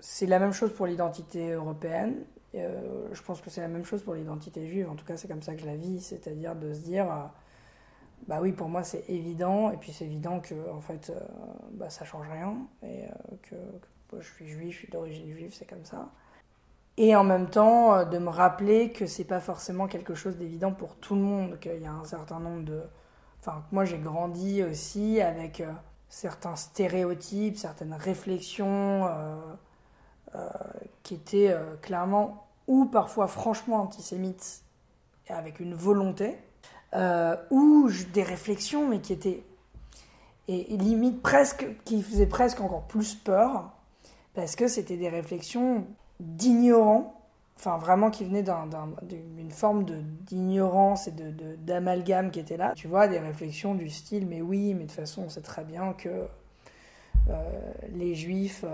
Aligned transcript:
c'est 0.00 0.26
la 0.26 0.38
même 0.38 0.52
chose 0.52 0.72
pour 0.72 0.86
l'identité 0.86 1.52
européenne. 1.52 2.24
Euh, 2.54 3.08
je 3.12 3.22
pense 3.22 3.40
que 3.40 3.50
c'est 3.50 3.60
la 3.60 3.68
même 3.68 3.84
chose 3.84 4.02
pour 4.02 4.14
l'identité 4.14 4.66
juive. 4.66 4.88
En 4.88 4.94
tout 4.94 5.04
cas, 5.04 5.16
c'est 5.16 5.28
comme 5.28 5.42
ça 5.42 5.54
que 5.54 5.60
je 5.60 5.66
la 5.66 5.76
vis, 5.76 6.00
c'est-à-dire 6.00 6.56
de 6.56 6.72
se 6.72 6.80
dire, 6.80 7.10
euh, 7.10 7.24
bah 8.26 8.38
oui, 8.40 8.52
pour 8.52 8.68
moi 8.68 8.82
c'est 8.82 9.04
évident, 9.08 9.70
et 9.70 9.76
puis 9.76 9.92
c'est 9.92 10.06
évident 10.06 10.40
que 10.40 10.54
en 10.70 10.80
fait, 10.80 11.10
euh, 11.10 11.20
bah, 11.72 11.90
ça 11.90 12.04
change 12.04 12.26
rien, 12.28 12.56
et 12.82 13.04
que, 13.42 13.54
que, 14.10 14.20
je 14.20 14.32
suis 14.32 14.48
juif, 14.48 14.72
je 14.72 14.78
suis 14.78 14.88
d'origine 14.88 15.30
juive, 15.30 15.54
c'est 15.54 15.66
comme 15.66 15.84
ça. 15.84 16.10
Et 16.96 17.14
en 17.14 17.22
même 17.22 17.48
temps, 17.48 18.04
de 18.04 18.18
me 18.18 18.28
rappeler 18.28 18.90
que 18.90 19.06
c'est 19.06 19.24
pas 19.24 19.40
forcément 19.40 19.86
quelque 19.86 20.14
chose 20.14 20.36
d'évident 20.36 20.72
pour 20.72 20.96
tout 20.96 21.14
le 21.14 21.20
monde, 21.20 21.58
qu'il 21.60 21.80
y 21.80 21.86
a 21.86 21.92
un 21.92 22.04
certain 22.04 22.40
nombre 22.40 22.64
de. 22.64 22.82
Enfin, 23.40 23.62
moi 23.70 23.84
j'ai 23.84 23.98
grandi 23.98 24.64
aussi 24.64 25.20
avec 25.20 25.62
certains 26.08 26.56
stéréotypes, 26.56 27.56
certaines 27.56 27.94
réflexions 27.94 29.06
euh, 29.06 29.36
qui 31.08 31.14
étaient 31.14 31.50
euh, 31.50 31.76
clairement 31.80 32.46
ou 32.66 32.84
parfois 32.84 33.28
franchement 33.28 33.76
antisémites 33.76 34.62
avec 35.30 35.58
une 35.58 35.74
volonté, 35.74 36.36
euh, 36.94 37.34
ou 37.50 37.90
des 38.12 38.22
réflexions 38.22 38.86
mais 38.86 39.00
qui 39.00 39.14
étaient 39.14 39.42
et, 40.48 40.76
limite 40.76 41.22
presque 41.22 41.66
qui 41.84 42.02
faisaient 42.02 42.26
presque 42.26 42.60
encore 42.60 42.82
plus 42.82 43.14
peur 43.14 43.70
parce 44.34 44.54
que 44.54 44.68
c'était 44.68 44.98
des 44.98 45.08
réflexions 45.08 45.86
d'ignorants 46.20 47.14
enfin 47.56 47.78
vraiment 47.78 48.10
qui 48.10 48.24
venaient 48.24 48.44
d'une 49.02 49.50
forme 49.50 49.84
d'ignorance 50.26 51.08
et 51.08 51.10
de, 51.10 51.56
d'amalgame 51.56 52.30
qui 52.30 52.38
était 52.38 52.56
là. 52.56 52.72
Tu 52.76 52.86
vois, 52.86 53.08
des 53.08 53.18
réflexions 53.18 53.74
du 53.74 53.88
style, 53.88 54.26
mais 54.26 54.40
oui, 54.40 54.74
mais 54.74 54.84
de 54.84 54.88
toute 54.88 54.92
façon, 54.92 55.22
on 55.22 55.28
sait 55.28 55.40
très 55.40 55.64
bien 55.64 55.92
que 55.92 56.28
les 57.92 58.14
juifs 58.14 58.64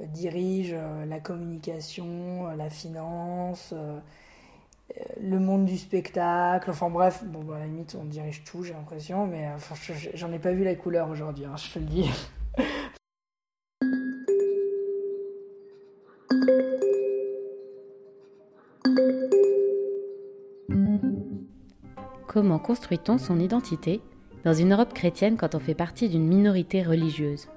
dirige 0.00 0.72
euh, 0.74 1.04
la 1.06 1.20
communication, 1.20 2.48
euh, 2.48 2.56
la 2.56 2.70
finance, 2.70 3.72
euh, 3.72 3.98
le 5.20 5.38
monde 5.38 5.64
du 5.64 5.78
spectacle, 5.78 6.70
enfin 6.70 6.90
bref, 6.90 7.22
bon, 7.24 7.42
bah, 7.44 7.56
à 7.56 7.60
la 7.60 7.66
limite 7.66 7.96
on 7.98 8.04
dirige 8.04 8.44
tout, 8.44 8.62
j'ai 8.62 8.74
l'impression, 8.74 9.26
mais 9.26 9.48
j'en 10.14 10.32
ai 10.32 10.38
pas 10.38 10.52
vu 10.52 10.64
la 10.64 10.74
couleur 10.74 11.08
aujourd'hui, 11.08 11.44
hein, 11.44 11.56
je 11.56 11.72
te 11.72 11.78
le 11.78 11.86
dis. 11.86 12.10
Comment 22.26 22.58
construit-on 22.58 23.18
son 23.18 23.38
identité 23.38 24.00
dans 24.44 24.54
une 24.54 24.72
Europe 24.72 24.94
chrétienne 24.94 25.36
quand 25.36 25.54
on 25.54 25.58
fait 25.58 25.74
partie 25.74 26.08
d'une 26.08 26.26
minorité 26.26 26.82
religieuse? 26.82 27.48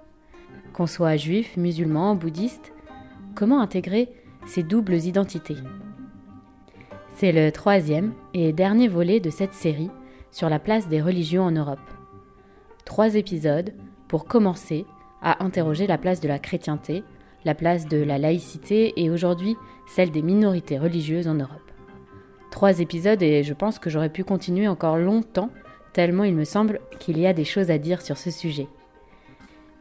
Qu'on 0.75 0.87
soit 0.87 1.15
juif, 1.15 1.55
musulman, 1.55 2.15
bouddhiste, 2.15 2.73
comment 3.33 3.61
intégrer 3.61 4.09
ces 4.45 4.61
doubles 4.61 4.95
identités? 4.95 5.55
C'est 7.15 7.31
le 7.31 7.49
troisième 7.53 8.13
et 8.33 8.51
dernier 8.51 8.89
volet 8.89 9.21
de 9.21 9.29
cette 9.29 9.53
série 9.53 9.89
sur 10.31 10.49
la 10.49 10.59
place 10.59 10.89
des 10.89 11.01
religions 11.01 11.43
en 11.43 11.51
Europe. 11.51 11.79
Trois 12.83 13.15
épisodes 13.15 13.73
pour 14.09 14.25
commencer 14.25 14.85
à 15.21 15.45
interroger 15.45 15.87
la 15.87 15.97
place 15.97 16.19
de 16.19 16.27
la 16.27 16.39
chrétienté, 16.39 17.05
la 17.45 17.55
place 17.55 17.87
de 17.87 18.03
la 18.03 18.17
laïcité 18.17 19.01
et 19.01 19.09
aujourd'hui 19.09 19.55
celle 19.87 20.11
des 20.11 20.21
minorités 20.21 20.77
religieuses 20.77 21.29
en 21.29 21.35
Europe. 21.35 21.71
Trois 22.51 22.81
épisodes 22.81 23.21
et 23.21 23.43
je 23.43 23.53
pense 23.53 23.79
que 23.79 23.89
j'aurais 23.89 24.11
pu 24.11 24.25
continuer 24.25 24.67
encore 24.67 24.97
longtemps 24.97 25.51
tellement 25.93 26.25
il 26.25 26.35
me 26.35 26.43
semble 26.43 26.81
qu'il 26.99 27.17
y 27.17 27.27
a 27.27 27.31
des 27.31 27.45
choses 27.45 27.71
à 27.71 27.77
dire 27.77 28.01
sur 28.01 28.17
ce 28.17 28.29
sujet. 28.29 28.67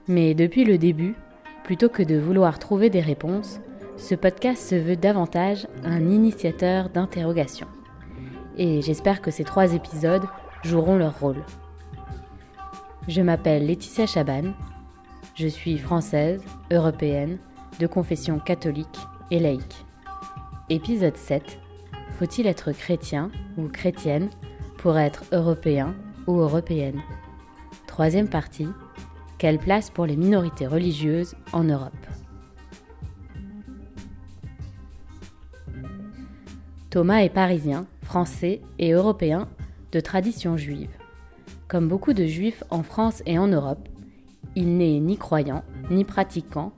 Mais 0.07 0.35
depuis 0.35 0.65
le 0.65 0.77
début, 0.77 1.15
plutôt 1.65 1.89
que 1.89 2.03
de 2.03 2.19
vouloir 2.19 2.59
trouver 2.59 2.91
des 2.91 3.01
réponses, 3.01 3.61
ce 3.97 4.15
podcast 4.15 4.69
se 4.69 4.75
veut 4.75 4.97
davantage 4.97 5.67
un 5.83 6.09
initiateur 6.09 6.91
d'interrogation. 6.91 7.67
Et 8.59 8.83
j'espère 8.83 9.23
que 9.23 9.31
ces 9.31 9.45
trois 9.45 9.73
épisodes 9.73 10.25
joueront 10.63 10.97
leur 10.97 11.19
rôle. 11.19 11.43
Je 13.09 13.23
m'appelle 13.23 13.67
Laetitia 13.67 14.07
Chaban, 14.07 14.53
je 15.35 15.47
suis 15.47 15.79
française, 15.79 16.43
européenne, 16.71 17.39
de 17.81 17.87
confession 17.87 18.39
catholique 18.39 18.99
et 19.31 19.41
laïque. 19.41 19.85
Épisode 20.69 21.17
7. 21.17 21.59
Faut-il 22.19 22.47
être 22.47 22.73
chrétien 22.73 23.31
ou 23.57 23.69
chrétienne 23.69 24.29
pour 24.79 24.97
être 24.99 25.25
européen 25.33 25.95
ou 26.27 26.39
européenne? 26.39 27.01
Troisième 27.87 28.29
partie. 28.29 28.69
Quelle 29.39 29.59
place 29.59 29.91
pour 29.91 30.07
les 30.07 30.17
minorités 30.17 30.67
religieuses 30.67 31.35
en 31.53 31.65
Europe 31.65 31.93
Thomas 36.91 37.25
est 37.25 37.35
parisien, 37.35 37.87
français 38.03 38.61
et 38.79 38.93
européen 38.93 39.49
de 39.91 39.99
tradition 39.99 40.57
juive. 40.57 40.91
Comme 41.67 41.89
beaucoup 41.89 42.13
de 42.13 42.25
juifs 42.25 42.63
en 42.71 42.85
France 42.85 43.23
et 43.27 43.37
en 43.37 43.49
Europe, 43.49 43.89
il 44.55 44.77
n'est 44.77 45.01
ni 45.01 45.17
croyant 45.17 45.65
ni 45.91 46.05
pratiquant, 46.05 46.73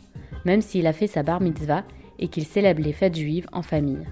même 0.46 0.62
s'il 0.62 0.86
a 0.86 0.94
fait 0.94 1.06
sa 1.06 1.22
bar 1.22 1.42
mitzvah 1.42 1.84
et 2.18 2.28
qu'il 2.28 2.46
célèbre 2.46 2.82
les 2.82 2.94
fêtes 2.94 3.16
juives 3.16 3.46
en 3.52 3.60
famille. 3.60 4.06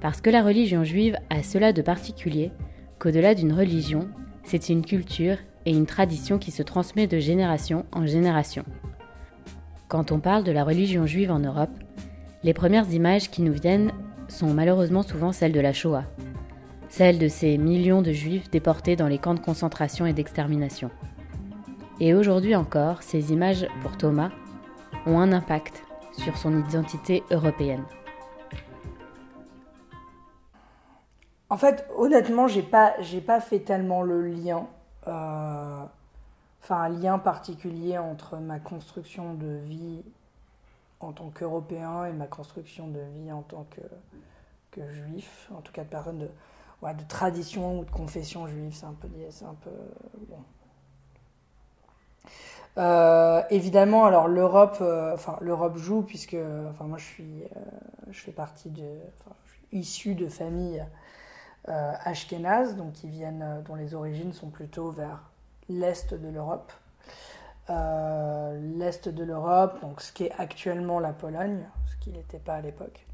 Parce 0.00 0.20
que 0.20 0.30
la 0.30 0.44
religion 0.44 0.84
juive 0.84 1.16
a 1.28 1.42
cela 1.42 1.72
de 1.72 1.82
particulier 1.82 2.52
qu'au-delà 3.00 3.34
d'une 3.34 3.52
religion, 3.52 4.08
c'est 4.44 4.68
une 4.68 4.84
culture 4.84 5.38
et 5.66 5.72
une 5.72 5.86
tradition 5.86 6.38
qui 6.38 6.50
se 6.50 6.62
transmet 6.62 7.06
de 7.06 7.18
génération 7.18 7.86
en 7.92 8.06
génération. 8.06 8.64
Quand 9.88 10.12
on 10.12 10.20
parle 10.20 10.44
de 10.44 10.52
la 10.52 10.64
religion 10.64 11.06
juive 11.06 11.30
en 11.30 11.38
Europe, 11.38 11.70
les 12.42 12.54
premières 12.54 12.90
images 12.92 13.30
qui 13.30 13.42
nous 13.42 13.52
viennent 13.52 13.92
sont 14.28 14.52
malheureusement 14.52 15.02
souvent 15.02 15.32
celles 15.32 15.52
de 15.52 15.60
la 15.60 15.72
Shoah, 15.72 16.04
celles 16.88 17.18
de 17.18 17.28
ces 17.28 17.58
millions 17.58 18.02
de 18.02 18.12
juifs 18.12 18.50
déportés 18.50 18.96
dans 18.96 19.08
les 19.08 19.18
camps 19.18 19.34
de 19.34 19.40
concentration 19.40 20.06
et 20.06 20.12
d'extermination. 20.12 20.90
Et 22.00 22.14
aujourd'hui 22.14 22.56
encore, 22.56 23.02
ces 23.02 23.32
images, 23.32 23.66
pour 23.82 23.96
Thomas, 23.96 24.30
ont 25.06 25.20
un 25.20 25.32
impact 25.32 25.82
sur 26.12 26.36
son 26.36 26.58
identité 26.58 27.22
européenne. 27.30 27.84
En 31.50 31.56
fait, 31.56 31.86
honnêtement, 31.96 32.48
j'ai 32.48 32.62
pas, 32.62 32.94
j'ai 33.00 33.20
pas 33.20 33.40
fait 33.40 33.60
tellement 33.60 34.02
le 34.02 34.26
lien 34.26 34.66
euh, 35.08 35.84
un 36.70 36.88
lien 36.88 37.18
particulier 37.18 37.98
entre 37.98 38.36
ma 38.36 38.58
construction 38.58 39.34
de 39.34 39.58
vie 39.64 40.02
en 41.00 41.12
tant 41.12 41.28
qu'Européen 41.30 42.06
et 42.06 42.12
ma 42.12 42.26
construction 42.26 42.88
de 42.88 43.00
vie 43.00 43.30
en 43.32 43.42
tant 43.42 43.66
que, 43.70 44.80
juif, 44.90 45.48
en 45.54 45.60
tout 45.60 45.72
cas 45.72 45.84
de 45.84 45.88
personne 45.88 46.18
de, 46.18 46.28
tradition 47.08 47.80
ou 47.80 47.84
de 47.84 47.90
confession 47.90 48.46
juive, 48.46 48.72
c'est 48.74 48.86
un 48.86 48.94
peu 48.94 49.08
c'est 49.30 49.44
un 49.44 49.54
peu 49.54 49.70
bon. 50.28 50.38
Euh, 52.76 53.42
évidemment, 53.50 54.04
alors 54.04 54.26
l'Europe, 54.26 54.78
euh, 54.80 55.16
l'Europe 55.40 55.76
joue 55.76 56.02
puisque, 56.02 56.36
enfin 56.70 56.84
moi 56.86 56.98
je 56.98 57.04
suis, 57.04 57.44
je 58.10 58.20
fais 58.20 58.32
partie 58.32 58.70
de, 58.70 58.98
enfin, 59.20 59.36
je 59.46 59.52
suis 59.52 59.66
issu 59.78 60.14
de 60.16 60.28
familles 60.28 60.84
euh, 61.70 61.92
ashkénazes, 62.04 62.76
donc 62.76 62.92
qui 62.92 63.08
viennent, 63.08 63.42
euh, 63.42 63.62
dont 63.62 63.74
les 63.74 63.94
origines 63.94 64.34
sont 64.34 64.50
plutôt 64.50 64.90
vers 64.90 65.22
l'est 65.70 66.12
de 66.12 66.28
l'Europe. 66.28 66.70
Euh, 67.70 68.60
l'est 68.76 69.08
de 69.08 69.24
l'Europe, 69.24 69.80
donc 69.80 70.02
ce 70.02 70.12
qui 70.12 70.24
est 70.24 70.32
actuellement 70.36 71.00
la 71.00 71.14
Pologne, 71.14 71.60
ce 71.86 71.96
qui 72.04 72.10
n'était 72.10 72.38
pas 72.38 72.56
à 72.56 72.60
l'époque. 72.60 73.06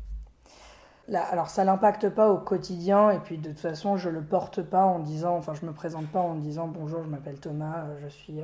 alors 1.14 1.48
ça 1.48 1.64
n'impacte 1.64 2.08
pas 2.08 2.28
au 2.28 2.38
quotidien 2.38 3.10
et 3.10 3.20
puis 3.20 3.38
de 3.38 3.50
toute 3.50 3.60
façon 3.60 3.96
je 3.96 4.08
le 4.08 4.20
porte 4.20 4.62
pas 4.62 4.84
en 4.84 4.98
disant, 4.98 5.36
enfin 5.36 5.54
je 5.54 5.64
me 5.64 5.72
présente 5.72 6.08
pas 6.08 6.20
en 6.20 6.34
disant 6.34 6.66
bonjour 6.66 7.04
je 7.04 7.08
m'appelle 7.08 7.38
Thomas, 7.38 7.84
je 8.02 8.08
suis 8.08 8.40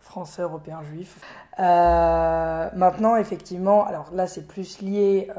français, 0.00 0.42
européen, 0.42 0.82
juif. 0.82 1.18
maintenant 1.56 3.16
effectivement, 3.16 3.86
alors 3.86 4.10
là 4.12 4.26
c'est 4.26 4.46
plus 4.46 4.82
lié 4.82 5.30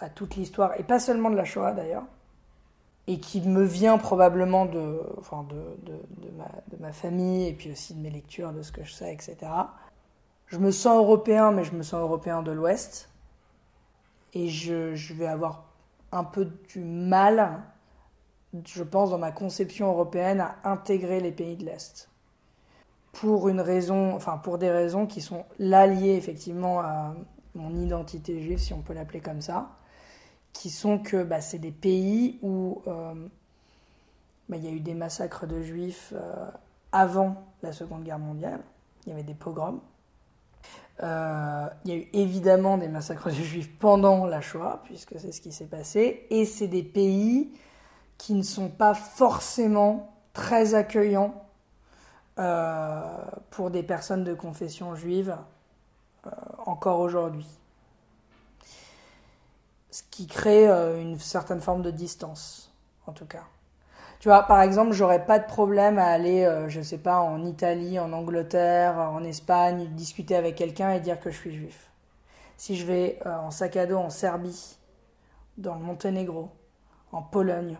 à 0.00 0.08
toute 0.10 0.36
l'histoire 0.36 0.78
et 0.78 0.84
pas 0.84 1.00
seulement 1.00 1.30
de 1.30 1.36
la 1.36 1.44
Shoah 1.44 1.72
d'ailleurs, 1.72 2.04
et 3.08 3.18
qui 3.18 3.40
me 3.40 3.64
vient 3.64 3.96
probablement 3.96 4.66
de, 4.66 5.00
enfin 5.16 5.46
de, 5.48 5.90
de, 5.90 6.76
ma, 6.78 6.92
famille 6.92 7.48
et 7.48 7.54
puis 7.54 7.72
aussi 7.72 7.94
de 7.94 8.00
mes 8.00 8.10
lectures, 8.10 8.52
de 8.52 8.60
ce 8.60 8.70
que 8.70 8.84
je 8.84 8.92
sais, 8.92 9.12
etc. 9.12 9.36
Je 10.46 10.58
me 10.58 10.70
sens 10.70 10.98
européen, 10.98 11.50
mais 11.50 11.64
je 11.64 11.72
me 11.72 11.82
sens 11.82 12.00
européen 12.02 12.42
de 12.42 12.52
l'Ouest. 12.52 13.08
Et 14.34 14.48
je, 14.48 14.94
je, 14.94 15.14
vais 15.14 15.26
avoir 15.26 15.64
un 16.12 16.22
peu 16.22 16.50
du 16.68 16.80
mal, 16.80 17.62
je 18.66 18.82
pense, 18.82 19.10
dans 19.10 19.18
ma 19.18 19.32
conception 19.32 19.88
européenne, 19.88 20.40
à 20.40 20.70
intégrer 20.70 21.20
les 21.20 21.32
pays 21.32 21.56
de 21.56 21.64
l'Est. 21.64 22.10
Pour 23.12 23.48
une 23.48 23.62
raison, 23.62 24.14
enfin 24.14 24.36
pour 24.36 24.58
des 24.58 24.70
raisons 24.70 25.06
qui 25.06 25.22
sont 25.22 25.46
là 25.58 25.86
liées 25.86 26.14
effectivement 26.14 26.80
à 26.80 27.14
mon 27.54 27.74
identité 27.74 28.42
juive, 28.42 28.58
si 28.58 28.74
on 28.74 28.82
peut 28.82 28.92
l'appeler 28.92 29.20
comme 29.20 29.40
ça 29.40 29.78
qui 30.52 30.70
sont 30.70 30.98
que 30.98 31.22
bah, 31.22 31.40
c'est 31.40 31.58
des 31.58 31.70
pays 31.70 32.38
où 32.42 32.82
euh, 32.86 33.14
bah, 34.48 34.56
il 34.56 34.64
y 34.64 34.68
a 34.68 34.70
eu 34.70 34.80
des 34.80 34.94
massacres 34.94 35.46
de 35.46 35.62
juifs 35.62 36.12
euh, 36.14 36.50
avant 36.92 37.36
la 37.62 37.72
Seconde 37.72 38.04
Guerre 38.04 38.18
mondiale. 38.18 38.60
Il 39.06 39.10
y 39.10 39.12
avait 39.12 39.22
des 39.22 39.34
pogroms. 39.34 39.80
Euh, 41.02 41.68
il 41.84 41.90
y 41.90 41.94
a 41.94 41.96
eu 41.96 42.08
évidemment 42.12 42.76
des 42.76 42.88
massacres 42.88 43.28
de 43.28 43.34
juifs 43.34 43.70
pendant 43.78 44.26
la 44.26 44.40
Shoah, 44.40 44.82
puisque 44.84 45.18
c'est 45.20 45.32
ce 45.32 45.40
qui 45.40 45.52
s'est 45.52 45.66
passé, 45.66 46.26
et 46.30 46.44
c'est 46.44 46.66
des 46.66 46.82
pays 46.82 47.52
qui 48.16 48.34
ne 48.34 48.42
sont 48.42 48.68
pas 48.68 48.94
forcément 48.94 50.12
très 50.32 50.74
accueillants 50.74 51.34
pour 53.50 53.70
des 53.70 53.82
personnes 53.82 54.22
de 54.22 54.32
confession 54.32 54.94
juive 54.94 55.36
encore 56.66 57.00
aujourd'hui. 57.00 57.46
Ce 59.90 60.02
qui 60.10 60.26
crée 60.26 60.68
une 61.00 61.18
certaine 61.18 61.60
forme 61.60 61.82
de 61.82 61.90
distance, 61.90 62.72
en 63.06 63.12
tout 63.12 63.26
cas. 63.26 63.44
Tu 64.20 64.28
vois, 64.28 64.42
par 64.42 64.60
exemple, 64.62 64.92
j'aurais 64.92 65.24
pas 65.24 65.38
de 65.38 65.46
problème 65.46 65.98
à 65.98 66.06
aller, 66.06 66.44
euh, 66.44 66.68
je 66.68 66.80
sais 66.80 66.98
pas, 66.98 67.20
en 67.20 67.44
Italie, 67.44 68.00
en 68.00 68.12
Angleterre, 68.12 68.98
en 68.98 69.22
Espagne, 69.22 69.86
discuter 69.92 70.34
avec 70.34 70.56
quelqu'un 70.56 70.92
et 70.92 71.00
dire 71.00 71.20
que 71.20 71.30
je 71.30 71.36
suis 71.36 71.54
juif. 71.54 71.90
Si 72.56 72.76
je 72.76 72.84
vais 72.84 73.20
euh, 73.26 73.36
en 73.36 73.52
sac 73.52 73.76
à 73.76 73.86
dos 73.86 73.98
en 73.98 74.10
Serbie, 74.10 74.76
dans 75.56 75.74
le 75.76 75.82
Monténégro, 75.82 76.50
en 77.12 77.22
Pologne, 77.22 77.78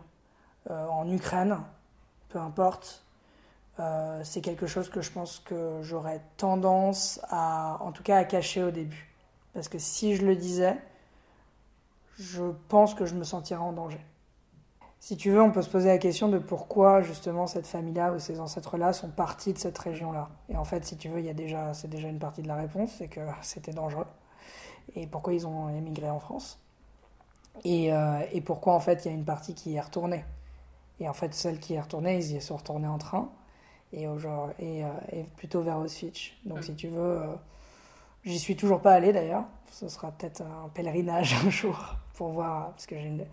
euh, 0.71 0.87
en 0.87 1.11
Ukraine, 1.11 1.59
peu 2.29 2.39
importe, 2.39 3.05
c'est 4.25 4.41
quelque 4.41 4.67
chose 4.67 4.89
que 4.89 5.01
je 5.01 5.13
pense 5.13 5.39
que 5.39 5.79
j'aurais 5.83 6.21
tendance 6.37 7.21
à, 7.31 7.79
en 7.81 7.93
tout 7.93 8.03
cas, 8.03 8.17
à 8.17 8.25
cacher 8.25 8.65
au 8.65 8.73
début. 8.73 9.09
Parce 9.55 9.69
que 9.69 9.79
si 9.79 10.17
je 10.17 10.27
le 10.27 10.35
disais, 10.35 10.77
je 12.19 12.45
pense 12.69 12.95
que 12.95 13.07
je 13.07 13.15
me 13.15 13.25
sentirais 13.25 13.61
en 13.61 13.73
danger. 13.73 14.01
Si 15.01 15.17
tu 15.17 15.31
veux, 15.31 15.41
on 15.41 15.53
peut 15.53 15.63
se 15.63 15.71
poser 15.71 15.89
la 15.89 15.99
question 15.99 16.29
de 16.29 16.39
pourquoi 16.39 17.03
justement 17.03 17.47
cette 17.47 17.67
famille-là 17.67 18.13
ou 18.13 18.19
ces 18.19 18.41
ancêtres-là 18.41 18.93
sont 18.93 19.11
partis 19.11 19.53
de 19.53 19.59
cette 19.59 19.79
région-là. 19.79 20.29
Et 20.49 20.57
en 20.57 20.65
fait, 20.65 20.85
si 20.85 20.97
tu 20.97 21.09
veux, 21.09 21.21
il 21.21 21.27
y 21.27 21.31
a 21.31 21.35
déjà, 21.35 21.73
c'est 21.73 21.89
déjà 21.89 22.09
une 22.09 22.19
partie 22.19 22.43
de 22.43 22.49
la 22.49 22.57
réponse, 22.57 22.91
c'est 22.99 23.09
que 23.09 23.21
c'était 23.43 23.73
dangereux. 23.73 24.07
Et 24.97 25.07
pourquoi 25.07 25.35
ils 25.35 25.47
ont 25.47 25.69
émigré 25.69 26.11
en 26.11 26.19
France. 26.19 26.59
Et, 27.65 27.93
euh, 27.93 28.21
et, 28.33 28.41
pourquoi 28.41 28.75
en 28.75 28.81
fait 28.81 29.05
il 29.05 29.09
y 29.09 29.11
a 29.11 29.15
une 29.15 29.25
partie 29.25 29.55
qui 29.55 29.75
est 29.75 29.81
retournée. 29.81 30.25
Et 31.01 31.09
en 31.09 31.13
fait, 31.13 31.35
celle 31.35 31.61
qui 31.61 31.75
est 31.75 31.81
retournée, 31.81 32.17
ils 32.17 32.37
y 32.37 32.41
sont 32.41 32.57
retournés 32.57 32.89
en 32.89 32.99
train 32.99 33.31
et, 33.93 34.09
au 34.09 34.19
genre, 34.19 34.51
et, 34.59 34.85
euh, 34.85 34.89
et 35.13 35.23
plutôt 35.37 35.63
vers 35.63 35.79
Auschwitz. 35.79 36.33
Donc 36.45 36.65
si 36.65 36.75
tu 36.75 36.89
veux, 36.89 37.23
euh, 37.23 37.35
j'y 38.25 38.39
suis 38.39 38.57
toujours 38.57 38.81
pas 38.81 38.93
allé 38.93 39.13
d'ailleurs. 39.13 39.45
Ce 39.71 39.89
sera 39.89 40.11
peut-être 40.13 40.43
un 40.43 40.69
pèlerinage 40.71 41.35
un 41.47 41.51
jour 41.51 41.97
pour 42.15 42.29
voir, 42.31 42.71
parce 42.71 42.87
que 42.87 42.97
j'ai 42.97 43.07
une 43.07 43.27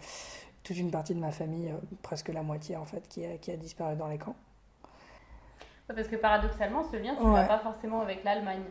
toute 0.65 0.77
une 0.77 0.91
partie 0.91 1.13
de 1.13 1.19
ma 1.19 1.31
famille, 1.31 1.69
euh, 1.69 1.77
presque 2.01 2.29
la 2.29 2.41
moitié 2.41 2.75
en 2.75 2.85
fait, 2.85 3.07
qui 3.07 3.23
a, 3.23 3.37
qui 3.37 3.51
a 3.51 3.55
disparu 3.55 3.95
dans 3.95 4.07
les 4.07 4.17
camps. 4.17 4.35
parce 5.87 6.07
que 6.07 6.15
paradoxalement, 6.15 6.83
ce 6.83 6.97
lien, 6.97 7.15
tu 7.15 7.23
ne 7.23 7.47
pas 7.47 7.59
forcément 7.59 8.01
avec 8.01 8.23
l'Allemagne. 8.23 8.63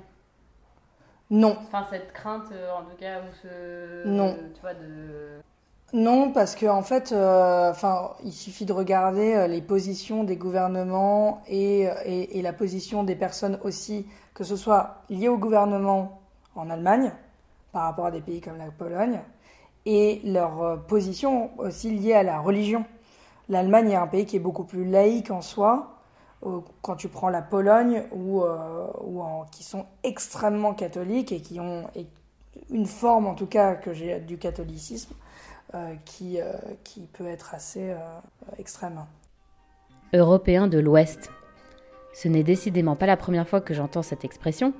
Non. 1.30 1.56
Enfin, 1.60 1.86
cette 1.88 2.12
crainte, 2.12 2.50
euh, 2.52 2.70
en 2.72 2.84
tout 2.84 2.96
cas, 2.98 3.20
ou 3.20 3.32
ce... 3.42 4.06
Non. 4.06 4.36
Tu 4.54 4.60
vois, 4.60 4.74
de... 4.74 5.40
Non, 5.94 6.32
parce 6.32 6.56
qu'en 6.56 6.78
en 6.78 6.82
fait, 6.82 7.12
euh, 7.12 7.72
il 8.24 8.32
suffit 8.32 8.64
de 8.64 8.72
regarder 8.72 9.46
les 9.46 9.62
positions 9.62 10.24
des 10.24 10.34
gouvernements 10.34 11.40
et, 11.46 11.88
et, 12.04 12.42
la 12.42 12.52
position 12.52 13.04
des 13.04 13.14
personnes 13.14 13.60
aussi, 13.62 14.04
que 14.34 14.42
ce 14.42 14.56
soit 14.56 15.04
lié 15.08 15.28
au 15.28 15.38
gouvernement 15.38 16.20
en 16.56 16.68
Allemagne, 16.68 17.12
par 17.70 17.84
rapport 17.84 18.06
à 18.06 18.10
des 18.10 18.20
pays 18.20 18.40
comme 18.40 18.58
la 18.58 18.72
Pologne, 18.76 19.20
et 19.86 20.20
leur 20.24 20.62
euh, 20.62 20.76
position 20.76 21.50
aussi 21.58 21.92
liée 21.92 22.14
à 22.14 22.24
la 22.24 22.40
religion. 22.40 22.84
L'Allemagne 23.48 23.90
est 23.90 23.96
un 23.96 24.08
pays 24.08 24.26
qui 24.26 24.34
est 24.34 24.40
beaucoup 24.40 24.64
plus 24.64 24.84
laïque 24.84 25.30
en 25.30 25.42
soi. 25.42 25.90
Quand 26.82 26.96
tu 26.96 27.08
prends 27.08 27.28
la 27.28 27.40
Pologne, 27.40 28.02
ou 28.12 28.42
euh, 28.42 28.88
qui 29.52 29.62
sont 29.62 29.86
extrêmement 30.02 30.74
catholiques 30.74 31.30
et 31.30 31.40
qui 31.40 31.60
ont 31.60 31.84
une 32.70 32.86
forme, 32.86 33.26
en 33.26 33.34
tout 33.34 33.46
cas, 33.46 33.76
que 33.76 33.92
j'ai 33.92 34.18
du 34.20 34.38
catholicisme, 34.38 35.14
euh, 35.14 35.53
qui, 36.04 36.38
qui 36.84 37.06
peut 37.12 37.26
être 37.26 37.54
assez 37.54 37.94
extrême. 38.58 39.04
Européen 40.12 40.68
de 40.68 40.78
l'Ouest. 40.78 41.30
Ce 42.12 42.28
n'est 42.28 42.44
décidément 42.44 42.94
pas 42.94 43.06
la 43.06 43.16
première 43.16 43.48
fois 43.48 43.60
que 43.60 43.74
j'entends 43.74 44.02
cette 44.02 44.24
expression, 44.24 44.72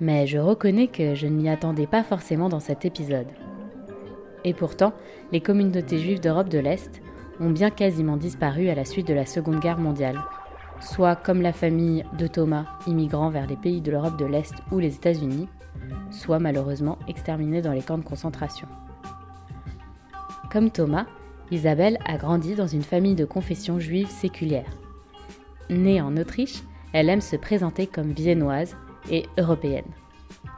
mais 0.00 0.26
je 0.26 0.38
reconnais 0.38 0.86
que 0.86 1.14
je 1.14 1.26
ne 1.26 1.32
m'y 1.32 1.48
attendais 1.48 1.88
pas 1.88 2.04
forcément 2.04 2.48
dans 2.48 2.60
cet 2.60 2.84
épisode. 2.84 3.26
Et 4.44 4.54
pourtant, 4.54 4.92
les 5.32 5.40
communautés 5.40 5.98
juives 5.98 6.20
d'Europe 6.20 6.48
de 6.48 6.60
l'Est 6.60 7.02
ont 7.40 7.50
bien 7.50 7.70
quasiment 7.70 8.16
disparu 8.16 8.68
à 8.68 8.74
la 8.74 8.84
suite 8.84 9.08
de 9.08 9.14
la 9.14 9.26
Seconde 9.26 9.60
Guerre 9.60 9.78
mondiale, 9.78 10.20
soit 10.80 11.16
comme 11.16 11.42
la 11.42 11.52
famille 11.52 12.04
de 12.16 12.28
Thomas, 12.28 12.66
immigrant 12.86 13.30
vers 13.30 13.46
les 13.46 13.56
pays 13.56 13.80
de 13.80 13.90
l'Europe 13.90 14.16
de 14.16 14.26
l'Est 14.26 14.54
ou 14.70 14.78
les 14.78 14.94
États-Unis, 14.94 15.48
soit 16.10 16.38
malheureusement 16.38 16.98
exterminés 17.08 17.62
dans 17.62 17.72
les 17.72 17.82
camps 17.82 17.98
de 17.98 18.04
concentration. 18.04 18.68
Comme 20.50 20.70
Thomas, 20.70 21.06
Isabelle 21.50 21.98
a 22.06 22.16
grandi 22.16 22.54
dans 22.54 22.66
une 22.66 22.82
famille 22.82 23.14
de 23.14 23.26
confession 23.26 23.78
juive 23.78 24.08
séculière. 24.08 24.70
Née 25.68 26.00
en 26.00 26.16
Autriche, 26.16 26.62
elle 26.94 27.10
aime 27.10 27.20
se 27.20 27.36
présenter 27.36 27.86
comme 27.86 28.12
viennoise 28.12 28.74
et 29.10 29.26
européenne. 29.36 29.84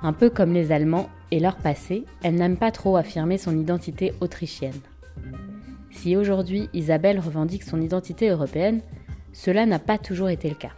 Un 0.03 0.13
peu 0.13 0.31
comme 0.31 0.53
les 0.53 0.71
Allemands 0.71 1.09
et 1.33 1.41
leur 1.41 1.57
passé, 1.57 2.05
elle 2.23 2.37
n'aime 2.37 2.57
pas 2.57 2.71
trop 2.71 2.97
affirmer 2.97 3.37
son 3.37 3.59
identité 3.59 4.13
autrichienne. 4.21 4.81
Si 5.91 6.17
aujourd'hui 6.17 6.69
Isabelle 6.73 7.19
revendique 7.19 7.65
son 7.65 7.81
identité 7.81 8.29
européenne, 8.29 8.83
cela 9.33 9.67
n'a 9.67 9.81
pas 9.81 9.99
toujours 9.99 10.29
été 10.29 10.49
le 10.49 10.55
cas. 10.55 10.73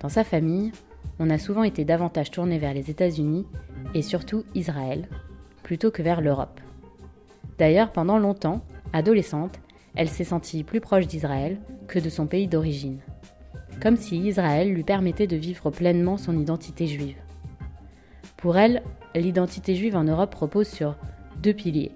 Dans 0.00 0.08
sa 0.08 0.24
famille, 0.24 0.72
on 1.20 1.30
a 1.30 1.38
souvent 1.38 1.62
été 1.62 1.84
davantage 1.84 2.32
tourné 2.32 2.58
vers 2.58 2.74
les 2.74 2.90
États-Unis 2.90 3.46
et 3.94 4.02
surtout 4.02 4.44
Israël, 4.56 5.08
plutôt 5.62 5.92
que 5.92 6.02
vers 6.02 6.20
l'Europe. 6.20 6.60
D'ailleurs, 7.58 7.92
pendant 7.92 8.18
longtemps, 8.18 8.62
adolescente, 8.92 9.60
elle 9.94 10.08
s'est 10.08 10.24
sentie 10.24 10.64
plus 10.64 10.80
proche 10.80 11.06
d'Israël 11.06 11.60
que 11.86 11.98
de 11.98 12.08
son 12.08 12.26
pays 12.26 12.48
d'origine, 12.48 13.00
comme 13.80 13.96
si 13.96 14.18
Israël 14.18 14.72
lui 14.72 14.84
permettait 14.84 15.26
de 15.26 15.36
vivre 15.36 15.70
pleinement 15.70 16.16
son 16.16 16.38
identité 16.38 16.86
juive. 16.86 17.16
Pour 18.36 18.56
elle, 18.56 18.82
l'identité 19.14 19.74
juive 19.74 19.96
en 19.96 20.04
Europe 20.04 20.34
repose 20.34 20.68
sur 20.68 20.96
deux 21.42 21.52
piliers, 21.52 21.92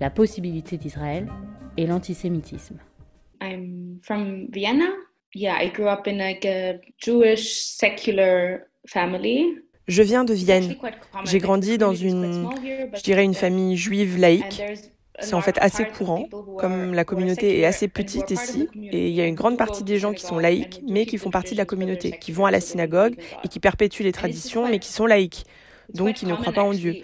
la 0.00 0.10
possibilité 0.10 0.76
d'Israël 0.76 1.28
et 1.76 1.86
l'antisémitisme. 1.86 2.78
I'm 3.42 3.98
from 4.02 4.46
Vienna. 4.50 4.86
Yeah, 5.34 5.56
I 5.60 5.70
grew 5.70 5.88
up 5.88 6.06
in 6.06 6.18
like 6.18 6.44
a 6.46 6.78
Jewish 6.98 7.64
secular 7.76 8.68
family. 8.86 9.58
Je 9.86 10.02
viens 10.02 10.24
de 10.24 10.32
Vienne. 10.32 10.76
J'ai 11.24 11.38
grandi 11.38 11.78
dans 11.78 11.94
une, 11.94 12.48
je 12.94 13.02
dirais, 13.02 13.24
une 13.24 13.34
famille 13.34 13.76
juive 13.76 14.18
laïque. 14.18 14.62
C'est 15.20 15.34
en 15.34 15.40
fait 15.40 15.56
assez 15.60 15.84
courant, 15.84 16.26
comme 16.58 16.92
la 16.92 17.04
communauté 17.04 17.60
est 17.60 17.64
assez 17.64 17.86
petite 17.86 18.32
ici, 18.32 18.68
et 18.74 19.08
il 19.08 19.14
y 19.14 19.20
a 19.20 19.26
une 19.26 19.36
grande 19.36 19.56
partie 19.56 19.84
des 19.84 19.98
gens 19.98 20.12
qui 20.12 20.24
sont 20.24 20.40
laïcs, 20.40 20.82
mais 20.88 21.06
qui 21.06 21.18
font 21.18 21.30
partie 21.30 21.52
de 21.52 21.58
la 21.58 21.64
communauté, 21.64 22.18
qui 22.20 22.32
vont 22.32 22.46
à 22.46 22.50
la 22.50 22.60
synagogue 22.60 23.14
et 23.44 23.48
qui 23.48 23.60
perpétuent 23.60 24.02
les 24.02 24.10
traditions, 24.10 24.68
mais 24.68 24.80
qui 24.80 24.90
sont 24.90 25.06
laïcs 25.06 25.44
donc 25.92 26.22
ils 26.22 26.28
ne 26.28 26.34
croient 26.34 26.52
pas 26.52 26.62
en 26.62 26.72
Dieu. 26.72 26.96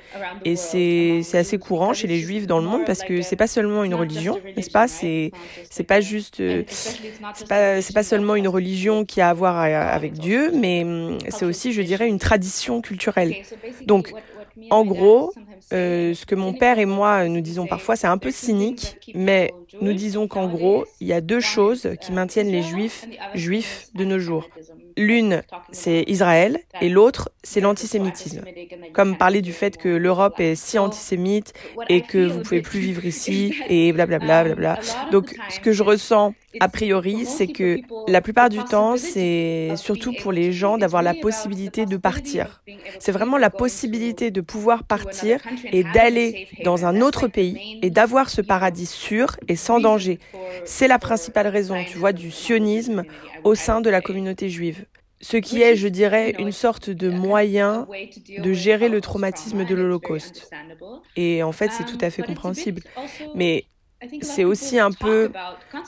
Et 0.45 0.57
c'est 0.57 1.23
assez 1.35 1.59
courant 1.59 1.93
chez 1.93 2.07
les 2.07 2.19
juifs 2.19 2.47
dans 2.47 2.59
le 2.59 2.67
monde 2.67 2.83
parce 2.87 3.03
que 3.03 3.23
c'est 3.23 3.37
pas 3.37 3.47
seulement 3.47 3.85
une 3.85 3.95
religion, 3.95 4.39
n'est-ce 4.57 4.71
pas? 4.71 4.89
C'est 4.89 5.33
pas 5.87 6.01
juste 6.01 6.41
euh, 6.41 6.63
c'est 6.69 7.49
pas 7.49 7.81
pas 7.95 8.03
seulement 8.03 8.35
une 8.35 8.49
religion 8.49 9.05
qui 9.05 9.21
a 9.21 9.31
à 9.31 9.35
voir 9.35 9.59
avec 9.59 10.15
Dieu, 10.15 10.51
mais 10.55 10.85
hum, 10.85 11.19
c'est 11.29 11.45
aussi, 11.45 11.73
je 11.73 11.83
dirais, 11.83 12.09
une 12.09 12.19
tradition 12.19 12.81
culturelle. 12.81 13.35
Donc 13.87 14.13
en 14.71 14.85
gros, 14.85 15.33
euh, 15.73 16.15
ce 16.15 16.27
que 16.27 16.35
mon 16.35 16.53
père 16.53 16.79
et 16.79 16.87
moi 16.87 17.29
nous 17.29 17.41
disons 17.41 17.67
parfois, 17.67 17.97
c'est 17.97 18.07
un 18.07 18.19
peu 18.19 18.31
cynique, 18.31 18.99
mais 19.15 19.53
nous 19.81 19.93
disons 19.93 20.29
qu'en 20.29 20.49
gros, 20.49 20.85
il 21.01 21.07
y 21.07 21.13
a 21.13 21.21
deux 21.21 21.41
choses 21.41 21.89
qui 22.01 22.13
maintiennent 22.13 22.51
les 22.51 22.63
juifs 22.63 23.07
juifs 23.35 23.89
de 23.95 24.05
nos 24.05 24.19
jours. 24.19 24.49
L'une, 24.97 25.43
c'est 25.73 26.05
Israël, 26.07 26.59
et 26.81 26.89
l'autre, 26.89 27.31
c'est 27.43 27.61
l'antisémitisme. 27.61 28.43
Comme 28.93 29.17
parler 29.17 29.43
du 29.43 29.53
fait 29.53 29.77
que 29.77 29.89
l'Europe 29.89 30.41
est 30.41 30.55
si 30.55 30.79
antisémite 30.79 31.53
et 31.89 32.03
que 32.03 32.27
vous 32.27 32.41
pouvez 32.41 32.63
plus 32.63 32.81
vivre 32.81 33.05
ici, 33.05 33.55
et 33.69 33.93
blablabla. 33.93 34.55
Bla. 34.55 34.79
Donc, 35.11 35.35
ce 35.49 35.61
que 35.61 35.73
je 35.73 35.83
ressens 35.83 36.35
a 36.59 36.69
priori, 36.69 37.27
c'est 37.27 37.47
que 37.47 37.79
la 38.09 38.21
plupart 38.21 38.49
du 38.49 38.59
temps, 38.65 38.97
c'est 38.97 39.71
surtout 39.77 40.13
pour 40.13 40.33
les 40.33 40.53
gens 40.53 40.79
d'avoir 40.79 41.03
la 41.03 41.15
possibilité 41.15 41.87
de 41.87 41.97
partir. 41.97 42.63
C'est 42.99 43.13
vraiment 43.13 43.39
la 43.39 43.51
possibilité 43.51 44.31
de 44.31 44.41
pouvoir 44.41 44.85
partir 44.85 45.41
et 45.73 45.85
d'aller 45.85 46.49
dans 46.65 46.87
un 46.87 47.01
autre 47.01 47.29
pays 47.29 47.79
et 47.83 47.91
d'avoir 47.91 48.31
ce 48.31 48.41
paradis 48.41 48.87
sûr 48.87 49.37
et 49.49 49.57
sans 49.57 49.81
danger. 49.81 50.19
C'est 50.65 50.89
la 50.89 50.99
principale 50.99 51.47
raison, 51.47 51.77
tu 51.85 51.99
vois, 51.99 52.13
du 52.13 52.31
sionisme 52.31 53.05
au 53.45 53.55
sein 53.55 53.81
de 53.81 53.91
la 53.91 54.01
communauté 54.01 54.49
juive. 54.49 54.87
Ce 55.23 55.37
qui 55.37 55.61
est, 55.61 55.77
je 55.77 55.87
dirais, 55.87 56.35
une 56.39 56.53
sorte 56.53 56.89
de 56.89 57.11
moyen 57.11 57.87
de 58.39 58.53
gérer 58.55 58.89
le 58.89 59.03
traumatisme 59.03 59.67
de 59.67 59.75
l'Holocauste. 59.75 60.51
Et 61.15 61.43
en 61.43 61.53
fait, 61.53 61.71
c'est 61.73 61.85
tout 61.85 61.99
à 62.01 62.09
fait 62.09 62.23
compréhensible. 62.23 62.83
Mais 63.35 63.67
c'est 64.23 64.45
aussi 64.45 64.79
un 64.79 64.93
peu... 64.93 65.31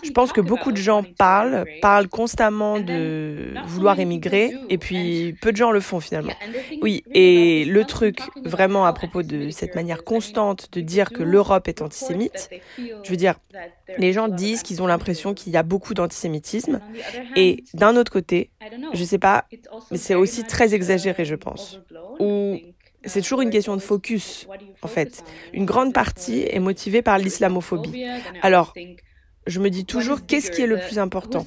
Je 0.04 0.10
pense 0.10 0.32
que 0.32 0.40
beaucoup 0.40 0.72
de 0.72 0.76
gens 0.76 1.02
parlent, 1.02 1.64
parlent 1.80 2.08
constamment 2.08 2.78
de 2.78 3.54
vouloir 3.66 3.98
émigrer, 4.00 4.54
et 4.68 4.78
puis 4.78 5.34
peu 5.40 5.52
de 5.52 5.56
gens 5.56 5.70
le 5.70 5.80
font 5.80 6.00
finalement. 6.00 6.34
Oui, 6.82 7.04
et 7.12 7.64
le 7.64 7.84
truc 7.84 8.20
vraiment 8.44 8.84
à 8.86 8.92
propos 8.92 9.22
de 9.22 9.50
cette 9.50 9.74
manière 9.74 10.04
constante 10.04 10.68
de 10.72 10.80
dire 10.80 11.10
que 11.10 11.22
l'Europe 11.22 11.68
est 11.68 11.82
antisémite, 11.82 12.50
je 12.78 13.10
veux 13.10 13.16
dire, 13.16 13.36
les 13.98 14.12
gens 14.12 14.28
disent 14.28 14.62
qu'ils 14.62 14.82
ont 14.82 14.86
l'impression 14.86 15.34
qu'il 15.34 15.52
y 15.52 15.56
a 15.56 15.62
beaucoup 15.62 15.94
d'antisémitisme, 15.94 16.80
et 17.36 17.64
d'un 17.74 17.96
autre 17.96 18.12
côté, 18.12 18.50
je 18.92 19.04
sais 19.04 19.18
pas, 19.18 19.46
mais 19.90 19.98
c'est 19.98 20.14
aussi 20.14 20.44
très 20.44 20.74
exagéré, 20.74 21.24
je 21.24 21.34
pense. 21.34 21.80
Ou 22.18 22.58
c'est 23.04 23.22
toujours 23.22 23.42
une 23.42 23.50
question 23.50 23.76
de 23.76 23.80
focus, 23.80 24.46
en 24.82 24.88
fait. 24.88 25.24
Une 25.52 25.64
grande 25.64 25.92
partie 25.92 26.42
est 26.42 26.60
motivée 26.60 27.02
par 27.02 27.18
l'islamophobie. 27.18 28.04
Alors, 28.42 28.74
je 29.46 29.60
me 29.60 29.70
dis 29.70 29.84
toujours, 29.84 30.24
qu'est-ce 30.26 30.50
qui 30.50 30.62
est 30.62 30.66
le 30.66 30.78
plus 30.78 30.98
important? 30.98 31.44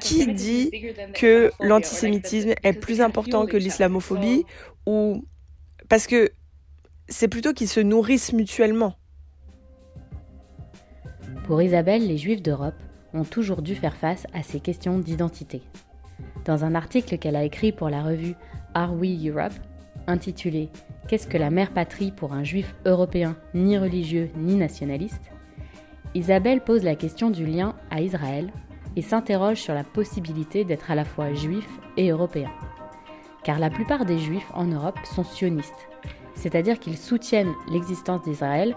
Qui 0.00 0.26
dit 0.32 0.70
que 1.14 1.52
l'antisémitisme 1.60 2.54
est 2.62 2.72
plus 2.72 3.00
important 3.00 3.46
que 3.46 3.56
l'islamophobie 3.56 4.44
Ou 4.86 5.24
parce 5.88 6.06
que 6.06 6.30
c'est 7.08 7.28
plutôt 7.28 7.52
qu'ils 7.52 7.68
se 7.68 7.80
nourrissent 7.80 8.32
mutuellement? 8.32 8.96
Pour 11.46 11.62
Isabelle, 11.62 12.06
les 12.08 12.18
Juifs 12.18 12.42
d'Europe 12.42 12.74
ont 13.14 13.24
toujours 13.24 13.62
dû 13.62 13.76
faire 13.76 13.96
face 13.96 14.26
à 14.32 14.42
ces 14.42 14.58
questions 14.58 14.98
d'identité. 14.98 15.62
Dans 16.44 16.64
un 16.64 16.74
article 16.74 17.18
qu'elle 17.18 17.36
a 17.36 17.44
écrit 17.44 17.70
pour 17.70 17.88
la 17.88 18.02
revue 18.02 18.34
Are 18.74 18.92
We 18.94 19.28
Europe, 19.28 19.52
intitulé 20.08 20.68
Qu'est-ce 21.08 21.28
que 21.28 21.38
la 21.38 21.50
mère 21.50 21.70
patrie 21.70 22.10
pour 22.10 22.32
un 22.32 22.42
juif 22.42 22.74
européen 22.84 23.36
ni 23.54 23.78
religieux 23.78 24.28
ni 24.36 24.56
nationaliste? 24.56 25.30
Isabelle 26.14 26.62
pose 26.62 26.82
la 26.82 26.96
question 26.96 27.30
du 27.30 27.46
lien 27.46 27.76
à 27.92 28.00
Israël 28.00 28.50
et 28.96 29.02
s'interroge 29.02 29.58
sur 29.58 29.72
la 29.72 29.84
possibilité 29.84 30.64
d'être 30.64 30.90
à 30.90 30.96
la 30.96 31.04
fois 31.04 31.32
juif 31.32 31.68
et 31.96 32.10
européen. 32.10 32.50
Car 33.44 33.60
la 33.60 33.70
plupart 33.70 34.04
des 34.04 34.18
juifs 34.18 34.50
en 34.52 34.64
Europe 34.64 34.98
sont 35.04 35.22
sionistes, 35.22 35.88
c'est-à-dire 36.34 36.80
qu'ils 36.80 36.98
soutiennent 36.98 37.54
l'existence 37.70 38.22
d'Israël 38.22 38.74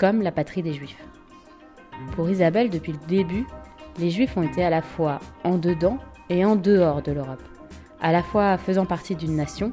comme 0.00 0.20
la 0.20 0.32
patrie 0.32 0.62
des 0.62 0.72
juifs. 0.72 1.06
Pour 2.16 2.28
Isabelle, 2.28 2.70
depuis 2.70 2.92
le 2.92 3.06
début, 3.06 3.46
les 4.00 4.10
juifs 4.10 4.36
ont 4.36 4.42
été 4.42 4.64
à 4.64 4.70
la 4.70 4.82
fois 4.82 5.20
en 5.44 5.58
dedans 5.58 5.98
et 6.28 6.44
en 6.44 6.56
dehors 6.56 7.02
de 7.02 7.12
l'Europe, 7.12 7.42
à 8.00 8.10
la 8.10 8.24
fois 8.24 8.58
faisant 8.58 8.86
partie 8.86 9.14
d'une 9.14 9.36
nation 9.36 9.72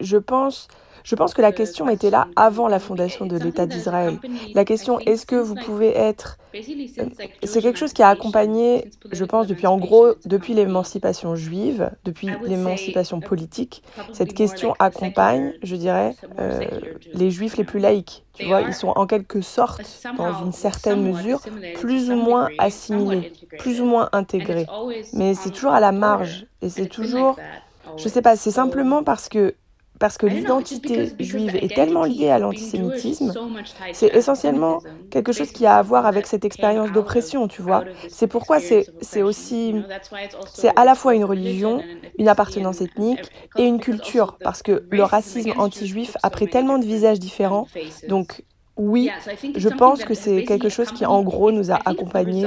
Je 0.00 0.16
pense 0.16 0.68
je 1.08 1.14
pense 1.14 1.32
que 1.32 1.40
la 1.40 1.52
question 1.52 1.88
était 1.88 2.10
là 2.10 2.28
avant 2.36 2.68
la 2.68 2.78
fondation 2.78 3.24
de 3.24 3.38
l'État 3.38 3.64
d'Israël. 3.64 4.18
La 4.54 4.66
question 4.66 4.98
est-ce 5.00 5.24
que 5.24 5.36
vous 5.36 5.54
pouvez 5.54 5.96
être... 5.96 6.36
Euh, 6.54 6.60
c'est 7.44 7.62
quelque 7.62 7.78
chose 7.78 7.94
qui 7.94 8.02
a 8.02 8.08
accompagné, 8.08 8.90
je 9.10 9.24
pense, 9.24 9.46
depuis 9.46 9.66
en 9.66 9.78
gros, 9.78 10.08
depuis 10.26 10.52
l'émancipation 10.52 11.34
juive, 11.34 11.90
depuis 12.04 12.28
l'émancipation 12.42 13.20
politique. 13.20 13.82
Cette 14.12 14.34
question 14.34 14.74
accompagne, 14.78 15.54
je 15.62 15.76
dirais, 15.76 16.14
euh, 16.38 16.60
les 17.14 17.30
juifs 17.30 17.56
les 17.56 17.64
plus 17.64 17.80
laïcs. 17.80 18.26
Tu 18.34 18.44
vois, 18.44 18.60
ils 18.60 18.74
sont 18.74 18.92
en 18.94 19.06
quelque 19.06 19.40
sorte, 19.40 19.80
dans 20.18 20.44
une 20.44 20.52
certaine 20.52 21.02
mesure, 21.02 21.40
plus 21.76 22.10
ou 22.10 22.16
moins 22.16 22.48
assimilés, 22.58 23.32
plus 23.58 23.80
ou 23.80 23.86
moins 23.86 24.10
intégrés. 24.12 24.66
Mais 25.14 25.32
c'est 25.32 25.50
toujours 25.50 25.72
à 25.72 25.80
la 25.80 25.92
marge. 25.92 26.46
Et 26.60 26.68
c'est 26.68 26.86
toujours... 26.86 27.36
Je 27.96 28.08
sais 28.08 28.20
pas, 28.20 28.36
c'est 28.36 28.50
simplement 28.50 29.02
parce 29.02 29.30
que 29.30 29.54
parce 29.98 30.18
que 30.18 30.26
l'identité 30.26 31.12
juive 31.18 31.56
est 31.56 31.74
tellement 31.74 32.04
liée 32.04 32.30
à 32.30 32.38
l'antisémitisme, 32.38 33.32
c'est 33.92 34.14
essentiellement 34.14 34.80
quelque 35.10 35.32
chose 35.32 35.50
qui 35.50 35.66
a 35.66 35.76
à 35.76 35.82
voir 35.82 36.06
avec 36.06 36.26
cette 36.26 36.44
expérience 36.44 36.92
d'oppression, 36.92 37.48
tu 37.48 37.62
vois. 37.62 37.84
C'est 38.08 38.26
pourquoi 38.26 38.60
c'est 38.60 39.22
aussi, 39.22 39.74
c'est 40.52 40.76
à 40.76 40.84
la 40.84 40.94
fois 40.94 41.14
une 41.14 41.24
religion, 41.24 41.82
une 42.18 42.28
appartenance 42.28 42.80
ethnique 42.80 43.30
et 43.56 43.64
une 43.64 43.80
culture, 43.80 44.36
parce 44.42 44.62
que 44.62 44.84
le 44.90 45.02
racisme 45.02 45.52
anti-juif 45.56 46.16
a 46.22 46.30
pris 46.30 46.48
tellement 46.48 46.78
de 46.78 46.84
visages 46.84 47.18
différents, 47.18 47.66
donc 48.08 48.44
oui, 48.78 49.10
je 49.56 49.68
pense 49.68 50.04
que 50.04 50.14
c'est 50.14 50.44
quelque 50.44 50.68
chose 50.68 50.92
qui, 50.92 51.04
en 51.04 51.22
gros, 51.22 51.50
nous 51.50 51.72
a 51.72 51.80
accompagnés. 51.84 52.46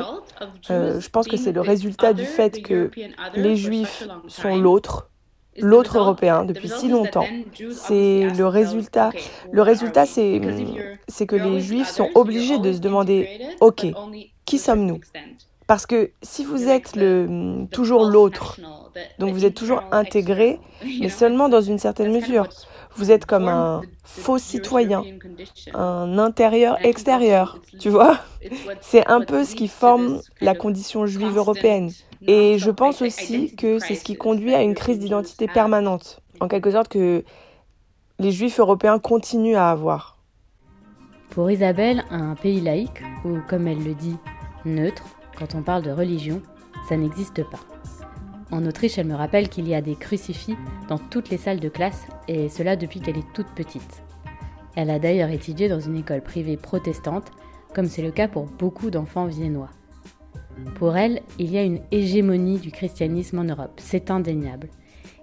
Euh, 0.69 0.99
je 0.99 1.09
pense 1.09 1.27
que 1.27 1.35
c'est 1.35 1.51
le 1.51 1.59
résultat 1.59 2.13
du 2.13 2.25
fait 2.25 2.61
que 2.61 2.89
les 3.35 3.57
juifs 3.57 4.07
sont 4.27 4.55
l'autre, 4.55 5.10
l'autre 5.57 5.97
européen 5.97 6.45
depuis 6.45 6.69
si 6.69 6.89
longtemps. 6.89 7.25
C'est 7.71 8.27
le 8.29 8.47
résultat. 8.47 9.11
Le 9.51 9.61
résultat, 9.61 10.05
c'est, 10.05 10.39
que 10.39 11.35
les 11.35 11.59
juifs 11.59 11.89
sont 11.89 12.09
obligés 12.15 12.59
de 12.59 12.73
se 12.73 12.79
demander, 12.79 13.41
OK, 13.59 13.85
qui 14.45 14.57
sommes-nous? 14.57 14.99
Parce 15.67 15.85
que 15.85 16.11
si 16.21 16.43
vous 16.43 16.67
êtes 16.67 16.95
le, 16.97 17.65
toujours 17.71 18.03
l'autre, 18.03 18.59
donc 19.19 19.31
vous 19.31 19.45
êtes 19.45 19.55
toujours 19.55 19.83
intégré, 19.91 20.59
mais 20.99 21.09
seulement 21.09 21.47
dans 21.47 21.61
une 21.61 21.79
certaine 21.79 22.11
mesure. 22.11 22.47
Vous 22.97 23.09
êtes 23.09 23.25
comme 23.25 23.47
un 23.47 23.81
faux 24.03 24.37
citoyen, 24.37 25.01
un 25.73 26.17
intérieur-extérieur, 26.17 27.59
tu 27.79 27.87
vois? 27.87 28.17
C'est 28.81 29.07
un 29.07 29.21
peu 29.21 29.45
ce 29.45 29.55
qui 29.55 29.69
forme 29.69 30.19
la 30.41 30.55
condition 30.55 31.05
juive 31.05 31.37
européenne. 31.37 31.91
Et 32.27 32.57
je 32.59 32.69
pense 32.69 33.01
aussi 33.01 33.55
que 33.55 33.79
c'est 33.79 33.95
ce 33.95 34.03
qui 34.03 34.15
conduit 34.15 34.53
à 34.53 34.61
une 34.61 34.75
crise 34.75 34.99
d'identité 34.99 35.47
permanente, 35.47 36.21
en 36.39 36.47
quelque 36.47 36.71
sorte 36.71 36.87
que 36.87 37.23
les 38.19 38.31
juifs 38.31 38.59
européens 38.59 38.99
continuent 38.99 39.55
à 39.55 39.71
avoir. 39.71 40.19
Pour 41.31 41.49
Isabelle, 41.49 42.03
un 42.11 42.35
pays 42.35 42.61
laïque, 42.61 43.01
ou 43.25 43.37
comme 43.47 43.67
elle 43.67 43.83
le 43.83 43.95
dit, 43.95 44.17
neutre, 44.65 45.03
quand 45.37 45.55
on 45.55 45.63
parle 45.63 45.81
de 45.81 45.91
religion, 45.91 46.41
ça 46.87 46.97
n'existe 46.97 47.43
pas. 47.49 47.59
En 48.51 48.65
Autriche, 48.65 48.97
elle 48.97 49.07
me 49.07 49.15
rappelle 49.15 49.49
qu'il 49.49 49.67
y 49.67 49.73
a 49.73 49.81
des 49.81 49.95
crucifix 49.95 50.57
dans 50.89 50.99
toutes 50.99 51.29
les 51.29 51.37
salles 51.37 51.61
de 51.61 51.69
classe, 51.69 52.05
et 52.27 52.49
cela 52.49 52.75
depuis 52.75 52.99
qu'elle 52.99 53.17
est 53.17 53.33
toute 53.33 53.49
petite. 53.55 54.03
Elle 54.75 54.89
a 54.89 54.99
d'ailleurs 54.99 55.29
étudié 55.29 55.69
dans 55.69 55.79
une 55.79 55.97
école 55.97 56.21
privée 56.21 56.57
protestante, 56.57 57.31
comme 57.73 57.87
c'est 57.87 58.01
le 58.01 58.11
cas 58.11 58.27
pour 58.27 58.45
beaucoup 58.45 58.91
d'enfants 58.91 59.25
viennois. 59.25 59.69
Pour 60.75 60.97
elle, 60.97 61.21
il 61.39 61.51
y 61.51 61.57
a 61.57 61.63
une 61.63 61.81
hégémonie 61.91 62.59
du 62.59 62.71
christianisme 62.71 63.39
en 63.39 63.43
Europe, 63.43 63.73
c'est 63.77 64.11
indéniable. 64.11 64.69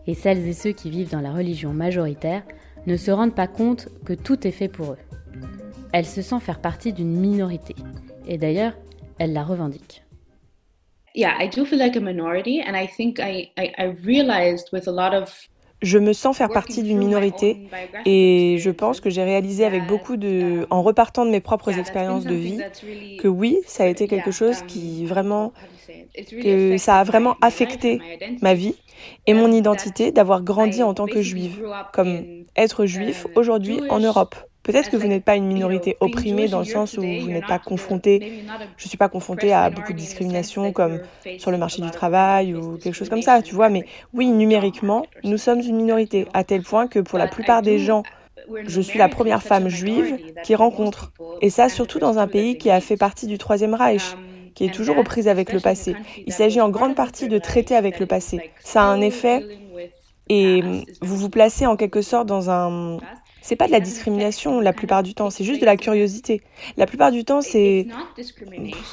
Et 0.06 0.14
celles 0.14 0.46
et 0.46 0.52
ceux 0.52 0.72
qui 0.72 0.90
vivent 0.90 1.10
dans 1.10 1.20
la 1.20 1.32
religion 1.32 1.72
majoritaire 1.72 2.42
ne 2.86 2.96
se 2.96 3.10
rendent 3.10 3.34
pas 3.34 3.46
compte 3.46 3.88
que 4.04 4.14
tout 4.14 4.46
est 4.46 4.52
fait 4.52 4.68
pour 4.68 4.92
eux. 4.92 4.98
Elle 5.92 6.06
se 6.06 6.22
sent 6.22 6.40
faire 6.40 6.60
partie 6.60 6.92
d'une 6.92 7.18
minorité. 7.18 7.74
Et 8.26 8.38
d'ailleurs, 8.38 8.74
elle 9.18 9.32
la 9.32 9.44
revendique. 9.44 10.04
Yeah, 11.14 11.34
I 11.40 11.48
do 11.48 11.64
feel 11.64 11.78
like 11.78 11.96
a 11.96 12.00
minority, 12.00 12.62
and 12.62 12.76
I 12.76 12.86
think 12.86 13.18
I, 13.18 13.50
I, 13.58 13.72
I 13.76 13.96
realized 14.04 14.68
with 14.72 14.86
a 14.86 14.92
lot 14.92 15.14
of 15.14 15.32
je 15.80 15.98
me 15.98 16.12
sens 16.12 16.36
faire 16.36 16.48
partie 16.48 16.82
d'une 16.82 16.98
minorité 16.98 17.68
et 18.04 18.56
je 18.58 18.70
pense 18.70 19.00
que 19.00 19.10
j'ai 19.10 19.22
réalisé 19.22 19.64
avec 19.64 19.86
beaucoup 19.86 20.16
de, 20.16 20.66
en 20.70 20.82
repartant 20.82 21.24
de 21.24 21.30
mes 21.30 21.40
propres 21.40 21.78
expériences 21.78 22.24
de 22.24 22.34
vie, 22.34 22.60
que 23.18 23.28
oui, 23.28 23.58
ça 23.66 23.84
a 23.84 23.86
été 23.86 24.08
quelque 24.08 24.30
chose 24.30 24.62
qui 24.62 25.06
vraiment, 25.06 25.52
que 26.42 26.76
ça 26.78 26.98
a 26.98 27.04
vraiment 27.04 27.36
affecté 27.40 28.00
ma 28.42 28.54
vie 28.54 28.74
et 29.26 29.34
mon 29.34 29.52
identité 29.52 30.10
d'avoir 30.10 30.42
grandi 30.42 30.82
en 30.82 30.94
tant 30.94 31.06
que 31.06 31.22
juive, 31.22 31.62
comme 31.92 32.24
être 32.56 32.86
juif 32.86 33.26
aujourd'hui 33.36 33.80
en 33.88 34.00
Europe. 34.00 34.34
Peut-être 34.68 34.90
que 34.90 34.98
vous 34.98 35.06
n'êtes 35.06 35.24
pas 35.24 35.34
une 35.34 35.46
minorité 35.46 35.96
opprimée 36.00 36.46
dans 36.46 36.58
le 36.58 36.66
sens 36.66 36.98
où 36.98 37.00
vous 37.00 37.30
n'êtes 37.30 37.46
pas 37.46 37.58
confronté, 37.58 38.44
je 38.76 38.84
ne 38.84 38.88
suis 38.90 38.98
pas 38.98 39.08
confrontée 39.08 39.50
à 39.50 39.70
beaucoup 39.70 39.94
de 39.94 39.98
discrimination 39.98 40.72
comme 40.72 41.00
sur 41.38 41.50
le 41.50 41.56
marché 41.56 41.80
du 41.80 41.90
travail 41.90 42.54
ou 42.54 42.76
quelque 42.76 42.92
chose 42.92 43.08
comme 43.08 43.22
ça, 43.22 43.40
tu 43.40 43.54
vois, 43.54 43.70
mais 43.70 43.86
oui, 44.12 44.26
numériquement, 44.26 45.06
nous 45.24 45.38
sommes 45.38 45.60
une 45.60 45.76
minorité, 45.76 46.26
à 46.34 46.44
tel 46.44 46.64
point 46.64 46.86
que 46.86 46.98
pour 46.98 47.18
la 47.18 47.28
plupart 47.28 47.62
des 47.62 47.78
gens, 47.78 48.02
je 48.66 48.82
suis 48.82 48.98
la 48.98 49.08
première 49.08 49.42
femme 49.42 49.70
juive 49.70 50.18
qui 50.44 50.54
rencontre. 50.54 51.14
Et 51.40 51.48
ça, 51.48 51.70
surtout 51.70 51.98
dans 51.98 52.18
un 52.18 52.26
pays 52.26 52.58
qui 52.58 52.68
a 52.68 52.82
fait 52.82 52.98
partie 52.98 53.26
du 53.26 53.38
Troisième 53.38 53.72
Reich 53.72 54.16
qui 54.54 54.66
est 54.66 54.74
toujours 54.74 54.98
aux 54.98 55.04
prises 55.04 55.28
avec 55.28 55.54
le 55.54 55.60
passé. 55.60 55.96
Il 56.26 56.32
s'agit 56.34 56.60
en 56.60 56.68
grande 56.68 56.94
partie 56.94 57.28
de 57.28 57.38
traiter 57.38 57.74
avec 57.74 57.98
le 58.00 58.04
passé. 58.06 58.50
Ça 58.60 58.82
a 58.82 58.86
un 58.86 59.00
effet 59.00 59.46
et 60.28 60.60
vous 61.00 61.16
vous 61.16 61.30
placez 61.30 61.64
en 61.64 61.76
quelque 61.76 62.02
sorte 62.02 62.26
dans 62.26 62.50
un, 62.50 62.98
c'est 63.48 63.56
pas 63.56 63.66
de 63.66 63.72
la 63.72 63.80
discrimination 63.80 64.60
la 64.60 64.74
plupart 64.74 65.02
du 65.02 65.14
temps, 65.14 65.30
c'est 65.30 65.42
juste 65.42 65.62
de 65.62 65.64
la 65.64 65.78
curiosité. 65.78 66.42
La 66.76 66.84
plupart 66.84 67.10
du 67.10 67.24
temps, 67.24 67.40
c'est 67.40 67.86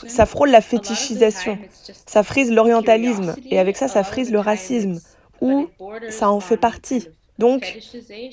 ça 0.08 0.26
frôle 0.26 0.50
la 0.50 0.62
fétichisation, 0.62 1.58
ça 2.06 2.24
frise 2.24 2.54
l'orientalisme 2.54 3.36
et 3.52 3.60
avec 3.60 3.76
ça, 3.76 3.90
ça 3.90 4.06
frise 4.06 4.32
le 4.32 4.40
racisme 4.40 5.02
ou 5.42 5.68
ça 6.10 6.30
en 6.30 6.40
fait 6.40 6.56
partie. 6.56 7.10
Donc, 7.38 7.78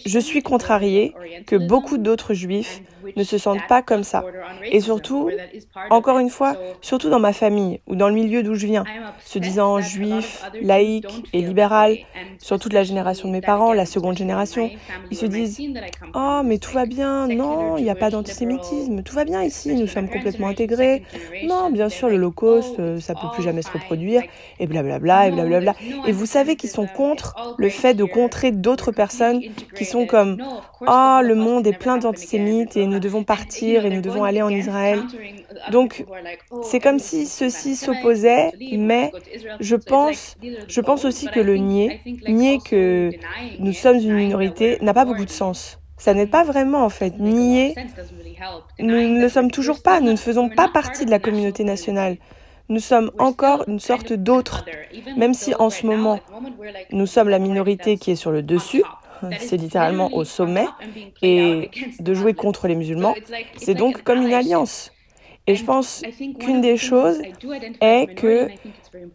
je 0.06 0.18
suis 0.20 0.42
contrariée 0.42 1.12
que 1.44 1.56
beaucoup 1.56 1.98
d'autres 1.98 2.34
juifs 2.34 2.82
ne 3.16 3.24
se 3.24 3.38
sentent 3.38 3.66
pas 3.68 3.82
comme 3.82 4.04
ça. 4.04 4.24
Et 4.64 4.80
surtout, 4.80 5.30
encore 5.90 6.18
une 6.18 6.30
fois, 6.30 6.56
surtout 6.80 7.10
dans 7.10 7.20
ma 7.20 7.32
famille 7.32 7.80
ou 7.86 7.96
dans 7.96 8.08
le 8.08 8.14
milieu 8.14 8.42
d'où 8.42 8.54
je 8.54 8.66
viens, 8.66 8.84
se 9.24 9.38
disant 9.38 9.80
juif, 9.80 10.44
laïque 10.60 11.24
et 11.32 11.42
libéral, 11.42 11.96
sur 12.38 12.58
toute 12.58 12.72
la 12.72 12.84
génération 12.84 13.28
de 13.28 13.32
mes 13.32 13.40
parents, 13.40 13.72
la 13.72 13.86
seconde 13.86 14.16
génération, 14.16 14.70
ils 15.10 15.16
se 15.16 15.26
disent 15.26 15.60
Oh, 16.14 16.40
mais 16.44 16.58
tout 16.58 16.72
va 16.72 16.86
bien, 16.86 17.28
non, 17.28 17.76
il 17.76 17.84
n'y 17.84 17.90
a 17.90 17.94
pas 17.94 18.10
d'antisémitisme, 18.10 19.02
tout 19.02 19.14
va 19.14 19.24
bien 19.24 19.42
ici, 19.42 19.74
nous 19.74 19.86
sommes 19.86 20.08
complètement 20.08 20.48
intégrés. 20.48 21.02
Non, 21.44 21.70
bien 21.70 21.88
sûr, 21.88 22.08
l'Holocauste, 22.08 22.78
euh, 22.78 23.00
ça 23.00 23.14
peut 23.14 23.28
plus 23.32 23.42
jamais 23.42 23.62
se 23.62 23.70
reproduire, 23.70 24.22
et 24.58 24.66
blablabla, 24.66 25.28
et 25.28 25.30
blablabla. 25.30 25.74
Et 26.06 26.12
vous 26.12 26.26
savez 26.26 26.56
qu'ils 26.56 26.70
sont 26.70 26.86
contre 26.86 27.34
le 27.58 27.68
fait 27.68 27.94
de 27.94 28.04
contrer 28.04 28.52
d'autres 28.52 28.92
personnes 28.92 29.40
qui 29.74 29.84
sont 29.84 30.06
comme 30.06 30.38
Oh, 30.86 31.20
le 31.22 31.34
monde 31.34 31.66
est 31.66 31.78
plein 31.78 31.98
d'antisémites 31.98 32.76
nous 32.92 33.00
devons 33.00 33.24
partir 33.24 33.84
et 33.84 33.90
nous 33.90 34.00
devons 34.00 34.24
aller 34.24 34.42
en 34.42 34.48
Israël. 34.48 35.02
Donc, 35.70 36.04
c'est 36.62 36.80
comme 36.80 36.98
si 36.98 37.26
ceci 37.26 37.74
s'opposait, 37.76 38.52
mais 38.76 39.10
je 39.60 39.76
pense, 39.76 41.04
aussi 41.04 41.28
que 41.28 41.40
le 41.40 41.56
nier, 41.56 42.00
nier 42.28 42.58
que 42.64 43.10
nous 43.58 43.72
sommes 43.72 43.98
une 43.98 44.14
minorité, 44.14 44.78
n'a 44.82 44.94
pas 44.94 45.04
beaucoup 45.04 45.24
de 45.24 45.30
sens. 45.30 45.78
Ça 45.96 46.14
n'est 46.14 46.26
pas 46.26 46.42
vraiment 46.42 46.84
en 46.84 46.88
fait. 46.88 47.18
Nier, 47.18 47.76
nous 48.80 48.88
ne 48.88 49.20
le 49.20 49.28
sommes 49.28 49.52
toujours 49.52 49.82
pas, 49.82 50.00
nous 50.00 50.10
ne 50.10 50.16
faisons 50.16 50.48
pas 50.48 50.68
partie 50.68 51.04
de 51.04 51.10
la 51.10 51.20
communauté 51.20 51.62
nationale. 51.62 52.16
Nous 52.68 52.80
sommes 52.80 53.10
encore 53.18 53.64
une 53.68 53.80
sorte 53.80 54.12
d'autre, 54.12 54.64
même 55.16 55.34
si 55.34 55.54
en 55.54 55.70
ce 55.70 55.86
moment, 55.86 56.18
nous 56.90 57.06
sommes 57.06 57.28
la 57.28 57.38
minorité 57.38 57.98
qui 57.98 58.12
est 58.12 58.16
sur 58.16 58.30
le 58.30 58.42
dessus, 58.42 58.82
c'est 59.38 59.56
littéralement 59.56 60.12
au 60.14 60.24
sommet, 60.24 60.66
et 61.22 61.70
de 62.00 62.14
jouer 62.14 62.34
contre 62.34 62.68
les 62.68 62.74
musulmans, 62.74 63.14
c'est 63.56 63.74
donc 63.74 64.02
comme 64.02 64.22
une 64.22 64.34
alliance. 64.34 64.92
Et 65.46 65.56
je 65.56 65.64
pense 65.64 66.02
qu'une 66.38 66.60
des 66.60 66.76
choses 66.76 67.20
est 67.80 68.14
que 68.14 68.48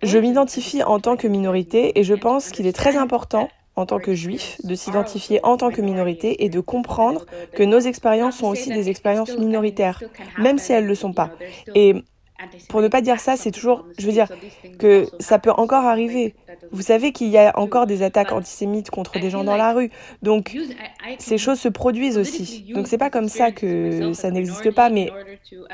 je 0.03 0.17
m'identifie 0.17 0.83
en 0.83 0.99
tant 0.99 1.15
que 1.15 1.27
minorité 1.27 1.97
et 1.97 2.03
je 2.03 2.13
pense 2.13 2.49
qu'il 2.49 2.67
est 2.67 2.73
très 2.73 2.97
important 2.97 3.47
en 3.77 3.85
tant 3.85 3.99
que 3.99 4.13
juif 4.13 4.57
de 4.63 4.75
s'identifier 4.75 5.39
en 5.43 5.55
tant 5.55 5.69
que 5.69 5.81
minorité 5.81 6.43
et 6.43 6.49
de 6.49 6.59
comprendre 6.59 7.25
que 7.53 7.63
nos 7.63 7.79
expériences 7.79 8.37
sont 8.37 8.47
aussi 8.47 8.69
des 8.69 8.89
expériences 8.89 9.37
minoritaires, 9.37 10.03
même 10.39 10.57
si 10.57 10.73
elles 10.73 10.83
ne 10.83 10.89
le 10.89 10.95
sont 10.95 11.13
pas. 11.13 11.29
Pour 12.69 12.81
ne 12.81 12.87
pas 12.87 13.01
dire 13.01 13.19
ça, 13.19 13.35
c'est 13.35 13.51
toujours, 13.51 13.85
je 13.97 14.05
veux 14.05 14.11
dire, 14.11 14.27
que 14.77 15.07
ça 15.19 15.39
peut 15.39 15.51
encore 15.51 15.85
arriver. 15.85 16.35
Vous 16.71 16.81
savez 16.81 17.11
qu'il 17.11 17.29
y 17.29 17.37
a 17.37 17.57
encore 17.57 17.87
des 17.87 18.03
attaques 18.03 18.31
antisémites 18.31 18.89
contre 18.89 19.19
des 19.19 19.29
gens 19.29 19.43
dans 19.43 19.57
la 19.57 19.73
rue. 19.73 19.89
Donc, 20.21 20.55
ces 21.17 21.37
choses 21.37 21.59
se 21.59 21.69
produisent 21.69 22.17
aussi. 22.17 22.65
Donc, 22.73 22.87
c'est 22.87 22.97
pas 22.97 23.09
comme 23.09 23.29
ça 23.29 23.51
que 23.51 24.13
ça 24.13 24.31
n'existe 24.31 24.71
pas, 24.71 24.89
mais 24.89 25.11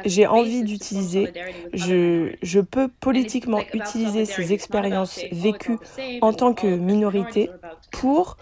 j'ai 0.05 0.27
envie 0.27 0.63
d'utiliser, 0.63 1.34
je, 1.74 2.34
je 2.41 2.60
peux 2.60 2.88
politiquement 2.88 3.62
utiliser 3.74 4.25
ces 4.25 4.53
expériences 4.53 5.20
vécues 5.32 5.77
en 6.22 6.34
tant 6.34 6.53
que 6.53 6.67
minorité 6.67 7.50
pour, 7.91 8.38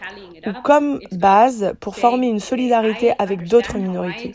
ou 0.46 0.52
comme 0.64 1.00
base, 1.12 1.74
pour 1.80 1.96
former 1.96 2.28
une 2.28 2.40
solidarité 2.40 3.14
avec 3.20 3.48
d'autres 3.48 3.78
minorités. 3.78 4.34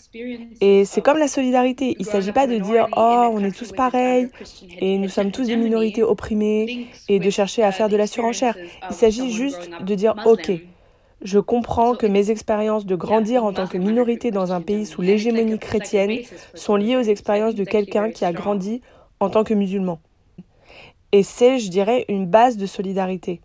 Et 0.60 0.84
c'est 0.84 1.02
comme 1.02 1.18
la 1.18 1.28
solidarité. 1.28 1.96
Il 1.98 2.06
ne 2.06 2.10
s'agit 2.10 2.32
pas 2.32 2.46
de 2.46 2.56
dire, 2.58 2.88
oh, 2.96 3.28
on 3.32 3.42
est 3.44 3.56
tous 3.56 3.72
pareil 3.76 4.28
et 4.80 4.98
nous 4.98 5.08
sommes 5.08 5.30
tous 5.30 5.46
des 5.46 5.56
minorités 5.56 6.02
opprimées 6.02 6.88
et 7.08 7.20
de 7.20 7.30
chercher 7.30 7.62
à 7.62 7.70
faire 7.70 7.88
de 7.88 7.96
la 7.96 8.06
surenchère. 8.06 8.56
Il 8.90 8.94
s'agit 8.94 9.30
juste 9.30 9.70
de 9.80 9.94
dire 9.94 10.14
OK, 10.26 10.50
je 11.22 11.38
comprends 11.38 11.94
que 11.94 12.06
mes 12.06 12.30
expériences 12.30 12.86
de 12.86 12.96
grandir 12.96 13.44
en 13.44 13.52
tant 13.52 13.66
que 13.66 13.78
minorité 13.78 14.30
dans 14.30 14.52
un 14.52 14.60
pays 14.60 14.86
sous 14.86 15.02
l'hégémonie 15.02 15.58
chrétienne 15.58 16.18
sont 16.54 16.76
liées 16.76 16.96
aux 16.96 17.02
expériences 17.02 17.54
de 17.54 17.64
quelqu'un 17.64 18.10
qui 18.10 18.24
a 18.24 18.32
grandi 18.32 18.80
en 19.20 19.30
tant 19.30 19.44
que 19.44 19.54
musulman. 19.54 20.00
Et 21.12 21.22
c'est, 21.22 21.58
je 21.58 21.70
dirais, 21.70 22.04
une 22.08 22.26
base 22.26 22.56
de 22.56 22.66
solidarité. 22.66 23.40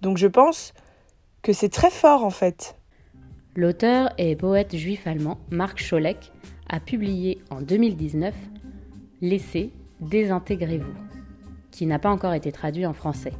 Donc 0.00 0.16
je 0.18 0.26
pense 0.26 0.72
que 1.42 1.52
c'est 1.52 1.68
très 1.68 1.90
fort 1.90 2.24
en 2.24 2.30
fait. 2.30 2.76
L'auteur 3.54 4.10
et 4.16 4.34
poète 4.34 4.74
juif 4.74 5.06
allemand 5.06 5.38
Marc 5.50 5.78
Scholek 5.78 6.32
a 6.70 6.80
publié 6.80 7.42
en 7.50 7.60
2019 7.60 8.34
L'essai 9.22 9.70
Désintégrez-vous, 10.00 10.96
qui 11.70 11.86
n'a 11.86 12.00
pas 12.00 12.10
encore 12.10 12.34
été 12.34 12.50
traduit 12.50 12.86
en 12.86 12.92
français. 12.92 13.32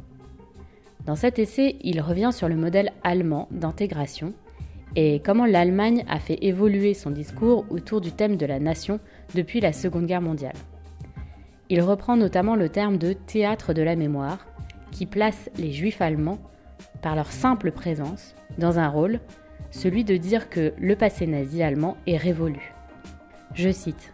Dans 1.05 1.17
cet 1.17 1.39
essai, 1.39 1.75
il 1.81 1.99
revient 1.99 2.29
sur 2.31 2.47
le 2.47 2.55
modèle 2.55 2.93
allemand 3.03 3.49
d'intégration 3.51 4.33
et 4.95 5.21
comment 5.25 5.45
l'Allemagne 5.45 6.05
a 6.07 6.19
fait 6.19 6.37
évoluer 6.41 6.93
son 6.93 7.11
discours 7.11 7.65
autour 7.69 7.99
du 7.99 8.13
thème 8.13 8.37
de 8.37 8.45
la 8.45 8.61
nation 8.61 9.01
depuis 9.35 9.59
la 9.59 9.73
Seconde 9.73 10.05
Guerre 10.05 10.21
mondiale. 10.21 10.55
Il 11.67 11.81
reprend 11.81 12.15
notamment 12.15 12.55
le 12.55 12.69
terme 12.69 12.97
de 12.97 13.11
théâtre 13.11 13.73
de 13.73 13.81
la 13.81 13.97
mémoire, 13.97 14.47
qui 14.91 15.05
place 15.05 15.49
les 15.57 15.73
juifs 15.73 16.01
allemands, 16.01 16.39
par 17.01 17.17
leur 17.17 17.29
simple 17.29 17.73
présence, 17.73 18.35
dans 18.57 18.79
un 18.79 18.87
rôle, 18.87 19.19
celui 19.71 20.05
de 20.05 20.15
dire 20.15 20.49
que 20.49 20.71
le 20.79 20.95
passé 20.95 21.27
nazi 21.27 21.61
allemand 21.61 21.97
est 22.07 22.15
révolu. 22.15 22.73
Je 23.53 23.69
cite 23.69 24.13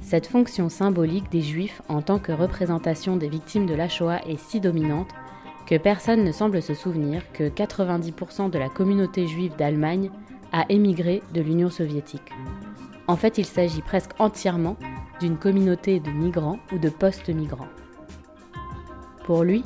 cette 0.00 0.26
fonction 0.26 0.68
symbolique 0.68 1.30
des 1.30 1.42
Juifs 1.42 1.82
en 1.88 2.02
tant 2.02 2.18
que 2.18 2.32
représentation 2.32 3.16
des 3.16 3.28
victimes 3.28 3.66
de 3.66 3.74
la 3.74 3.88
Shoah 3.88 4.20
est 4.26 4.38
si 4.38 4.60
dominante 4.60 5.10
que 5.66 5.76
personne 5.76 6.24
ne 6.24 6.32
semble 6.32 6.62
se 6.62 6.72
souvenir 6.72 7.30
que 7.32 7.48
90% 7.48 8.50
de 8.50 8.58
la 8.58 8.70
communauté 8.70 9.26
juive 9.26 9.54
d'Allemagne 9.56 10.10
a 10.52 10.64
émigré 10.70 11.22
de 11.34 11.42
l'Union 11.42 11.68
soviétique. 11.68 12.32
En 13.06 13.16
fait, 13.16 13.36
il 13.36 13.44
s'agit 13.44 13.82
presque 13.82 14.12
entièrement 14.18 14.76
d'une 15.20 15.36
communauté 15.36 16.00
de 16.00 16.10
migrants 16.10 16.58
ou 16.72 16.78
de 16.78 16.88
post-migrants. 16.88 17.68
Pour 19.24 19.44
lui, 19.44 19.62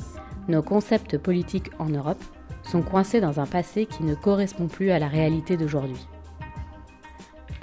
nos 0.49 0.61
concepts 0.61 1.17
politiques 1.17 1.71
en 1.79 1.87
Europe 1.87 2.21
sont 2.63 2.81
coincés 2.81 3.21
dans 3.21 3.39
un 3.39 3.45
passé 3.45 3.85
qui 3.85 4.03
ne 4.03 4.15
correspond 4.15 4.67
plus 4.67 4.91
à 4.91 4.99
la 4.99 5.07
réalité 5.07 5.55
d'aujourd'hui. 5.55 6.07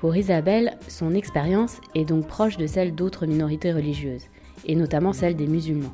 Pour 0.00 0.16
Isabelle, 0.16 0.78
son 0.88 1.12
expérience 1.12 1.78
est 1.94 2.06
donc 2.06 2.26
proche 2.26 2.56
de 2.56 2.66
celle 2.66 2.94
d'autres 2.94 3.26
minorités 3.26 3.70
religieuses, 3.70 4.28
et 4.64 4.74
notamment 4.74 5.12
celle 5.12 5.36
des 5.36 5.46
musulmans. 5.46 5.92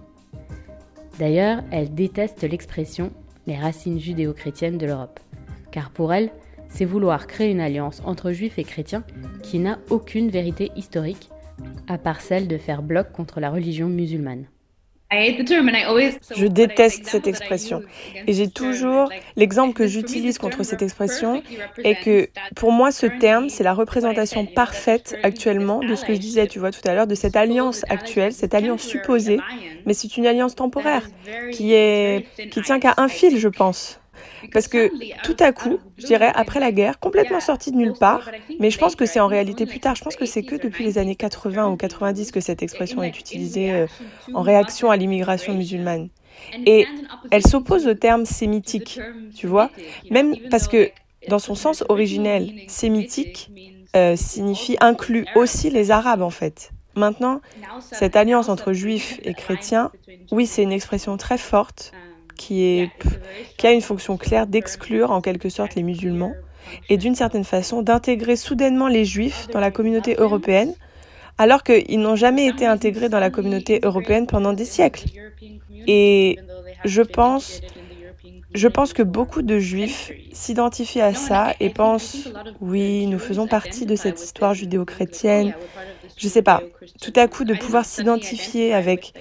D'ailleurs, 1.19 1.65
elle 1.73 1.93
déteste 1.93 2.45
l'expression 2.45 3.11
les 3.49 3.57
racines 3.57 3.99
judéo-chrétiennes 3.99 4.79
de 4.79 4.87
l'Europe, 4.87 5.19
car 5.73 5.91
pour 5.91 6.15
elle, 6.15 6.31
c'est 6.69 6.85
vouloir 6.85 7.27
créer 7.27 7.51
une 7.51 7.59
alliance 7.59 8.01
entre 8.05 8.31
juifs 8.31 8.61
et 8.61 8.65
chrétiens 8.65 9.03
qui 9.43 9.59
n'a 9.59 9.81
aucune 9.91 10.31
vérité 10.31 10.71
historique, 10.77 11.29
à 11.89 11.99
part 11.99 12.21
celle 12.21 12.47
de 12.47 12.59
faire 12.59 12.85
bloc 12.85 13.11
contre 13.11 13.41
la 13.41 13.51
religion 13.51 13.89
musulmane. 13.89 14.47
Je 15.11 16.47
déteste 16.47 17.07
cette 17.07 17.27
expression. 17.27 17.83
Et 18.27 18.33
j'ai 18.33 18.51
toujours 18.51 19.09
l'exemple 19.37 19.73
que 19.73 19.87
j'utilise 19.87 20.39
contre 20.39 20.65
cette 20.65 20.83
expression 20.83 21.43
est 21.85 21.95
que 22.03 22.29
pour 22.57 22.73
moi 22.73 22.91
ce 22.91 23.07
terme 23.07 23.49
c'est 23.49 23.63
la 23.63 23.73
représentation 23.73 24.47
parfaite 24.47 25.17
actuellement 25.23 25.81
de 25.81 25.95
ce 25.95 26.05
que 26.05 26.13
je 26.15 26.19
disais 26.19 26.47
tu 26.49 26.59
vois 26.59 26.73
tout 26.73 26.87
à 26.87 26.95
l'heure 26.95 27.07
de 27.07 27.15
cette 27.15 27.37
alliance 27.37 27.85
actuelle, 27.89 28.33
cette 28.33 28.55
alliance 28.55 28.83
supposée, 28.83 29.39
mais 29.85 29.95
c'est 29.95 30.17
une 30.17 30.27
alliance 30.27 30.57
temporaire 30.57 31.09
qui 31.53 31.73
est 31.73 32.27
qui 32.51 32.63
tient 32.63 32.81
qu'à 32.81 32.95
un 32.97 33.09
fil 33.09 33.39
je 33.39 33.49
pense. 33.49 34.01
Parce 34.53 34.69
que 34.69 34.91
tout 35.23 35.37
à 35.41 35.53
coup, 35.53 35.79
je 35.99 36.07
dirais, 36.07 36.33
après 36.35 36.61
la 36.61 36.73
guerre, 36.73 36.99
complètement 36.99 37.41
sorti 37.41 37.71
de 37.73 37.77
nulle 37.77 37.95
part, 37.99 38.31
mais 38.61 38.71
je 38.71 38.79
pense 38.79 38.97
que 38.97 39.07
c'est 39.07 39.21
en 39.21 39.27
réalité 39.27 39.67
plus 39.67 39.81
tard, 39.81 39.95
je 39.95 40.05
pense 40.05 40.17
que 40.17 40.27
c'est 40.27 40.43
que 40.43 40.57
depuis 40.57 40.85
les 40.85 40.99
années 40.99 41.17
80 41.17 41.69
ou 41.69 41.77
90 41.77 42.33
que 42.33 42.41
cette 42.41 42.63
expression 42.63 43.03
est 43.03 43.19
utilisée 43.19 43.73
euh, 43.73 43.87
en 44.35 44.43
réaction 44.43 44.91
à 44.91 44.97
l'immigration 44.97 45.55
musulmane. 45.55 46.09
Et 46.67 46.87
elle 47.31 47.47
s'oppose 47.47 47.87
au 47.87 47.95
terme 47.95 48.27
sémitique, 48.27 49.01
tu 49.35 49.47
vois, 49.47 49.71
même 50.11 50.37
parce 50.51 50.69
que 50.69 50.91
dans 51.29 51.39
son 51.39 51.55
sens 51.55 51.83
originel, 51.89 52.53
sémitique 52.69 53.51
euh, 53.97 54.17
signifie 54.17 54.77
inclut 54.81 55.27
aussi 55.35 55.71
les 55.71 55.91
Arabes 55.91 56.23
en 56.23 56.31
fait. 56.31 56.73
Maintenant, 56.95 57.41
cette 57.81 58.17
alliance 58.17 58.49
entre 58.49 58.73
juifs 58.73 59.21
et 59.23 59.35
chrétiens, 59.35 59.91
oui, 60.31 60.47
c'est 60.47 60.63
une 60.63 60.73
expression 60.73 61.17
très 61.17 61.39
forte 61.39 61.93
qui, 62.37 62.89
a 63.65 63.73
une 63.73 63.81
fonction 63.81 64.17
claire 64.17 64.47
d'exclure 64.47 65.11
en 65.11 65.21
quelque 65.21 65.49
sorte 65.49 65.75
les 65.75 65.83
musulmans 65.83 66.33
et 66.89 66.97
d'une 66.97 67.15
certaine 67.15 67.45
façon 67.45 67.83
d'intégrer 67.83 68.37
soudainement 68.37 68.89
les 68.89 69.05
juifs 69.05 69.49
dans 69.53 69.61
la 69.61 69.71
communauté 69.71 70.17
européenne 70.19 70.75
alors 71.39 71.63
qu'ils 71.63 72.01
n'ont 72.01 72.17
jamais 72.17 72.47
été 72.47 72.67
intégrés 72.67 73.09
dans 73.09 73.21
la 73.21 73.31
communauté 73.31 73.81
européenne 73.83 74.27
pendant 74.27 74.53
des 74.53 74.65
siècles. 74.65 75.05
Et 75.87 76.39
je 76.85 77.03
pense, 77.03 77.61
je 78.55 78.69
pense 78.69 78.93
que 78.93 79.03
beaucoup 79.03 79.43
de 79.43 79.59
juifs 79.59 80.13
s'identifient 80.33 81.03
à 81.03 81.15
ça 81.15 81.55
et 81.61 81.71
pensent, 81.71 82.29
oui, 82.61 83.07
nous 83.07 83.19
faisons 83.19 83.47
partie 83.47 83.87
de 83.87 83.97
cette 83.97 84.23
histoire 84.23 84.55
judéo-chrétienne. 84.55 85.55
Je 86.17 86.29
sais 86.29 86.43
pas, 86.43 86.63
tout 87.03 87.13
à 87.17 87.29
coup 87.29 87.45
de 87.45 87.55
pouvoir 87.55 87.85
s'identifier 87.85 88.73
avec 88.73 89.13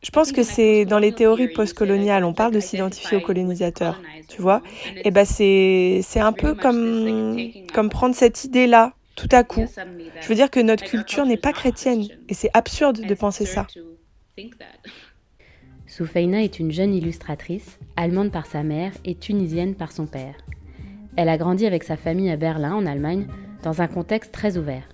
Je 0.00 0.10
pense 0.10 0.30
que 0.30 0.42
c'est 0.42 0.84
dans 0.84 0.98
les 0.98 1.12
théories 1.12 1.48
postcoloniales, 1.48 2.24
on 2.24 2.32
parle 2.32 2.52
de 2.52 2.60
s'identifier 2.60 3.16
aux 3.16 3.20
colonisateurs, 3.20 4.00
tu 4.28 4.40
vois. 4.40 4.62
Et 5.04 5.10
ben 5.10 5.24
c'est 5.24 6.02
un 6.16 6.32
peu 6.32 6.54
comme 6.54 7.36
comme 7.74 7.88
prendre 7.88 8.14
cette 8.14 8.44
idée-là 8.44 8.92
tout 9.16 9.28
à 9.32 9.42
coup. 9.42 9.64
Je 10.20 10.28
veux 10.28 10.36
dire 10.36 10.50
que 10.50 10.60
notre 10.60 10.84
culture 10.84 11.26
n'est 11.26 11.36
pas 11.36 11.52
chrétienne 11.52 12.06
et 12.28 12.34
c'est 12.34 12.50
absurde 12.54 13.04
de 13.04 13.14
penser 13.14 13.46
ça. 13.46 13.66
Soufeina 15.88 16.44
est 16.44 16.60
une 16.60 16.70
jeune 16.70 16.94
illustratrice, 16.94 17.78
allemande 17.96 18.30
par 18.30 18.46
sa 18.46 18.62
mère 18.62 18.92
et 19.04 19.16
tunisienne 19.16 19.74
par 19.74 19.90
son 19.90 20.06
père. 20.06 20.36
Elle 21.16 21.28
a 21.28 21.36
grandi 21.36 21.66
avec 21.66 21.82
sa 21.82 21.96
famille 21.96 22.30
à 22.30 22.36
Berlin, 22.36 22.74
en 22.74 22.86
Allemagne, 22.86 23.26
dans 23.64 23.82
un 23.82 23.88
contexte 23.88 24.30
très 24.30 24.56
ouvert. 24.56 24.88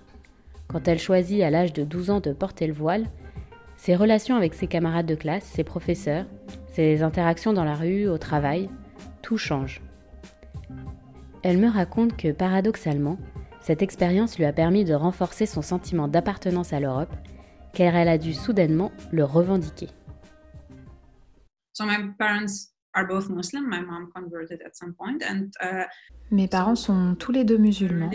Quand 0.67 0.87
elle 0.87 0.97
choisit 0.97 1.43
à 1.43 1.51
l'âge 1.51 1.73
de 1.73 1.83
12 1.83 2.09
ans 2.09 2.19
de 2.21 2.33
porter 2.33 2.65
le 2.65 2.73
voile, 2.73 3.05
ses 3.75 3.95
relations 3.95 4.35
avec 4.35 4.53
ses 4.53 4.67
camarades 4.67 5.05
de 5.05 5.15
classe, 5.15 5.43
ses 5.43 5.63
professeurs, 5.63 6.25
ses 6.73 7.03
interactions 7.03 7.53
dans 7.53 7.63
la 7.63 7.75
rue, 7.75 8.07
au 8.07 8.17
travail, 8.17 8.69
tout 9.21 9.37
change. 9.37 9.81
Elle 11.43 11.57
me 11.57 11.69
raconte 11.69 12.17
que, 12.17 12.31
paradoxalement, 12.31 13.17
cette 13.61 13.81
expérience 13.81 14.37
lui 14.37 14.45
a 14.45 14.53
permis 14.53 14.83
de 14.85 14.93
renforcer 14.93 15.45
son 15.45 15.61
sentiment 15.61 16.07
d'appartenance 16.07 16.73
à 16.73 16.79
l'Europe, 16.79 17.13
car 17.73 17.95
elle 17.95 18.09
a 18.09 18.17
dû 18.17 18.33
soudainement 18.33 18.91
le 19.11 19.23
revendiquer. 19.23 19.89
Mes 26.31 26.47
parents 26.47 26.75
sont 26.75 27.15
tous 27.19 27.31
les 27.31 27.43
deux 27.43 27.57
musulmans. 27.57 28.09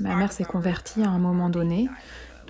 Ma 0.00 0.16
mère 0.16 0.32
s'est 0.32 0.44
convertie 0.44 1.02
à 1.02 1.08
un 1.08 1.18
moment 1.18 1.50
donné, 1.50 1.88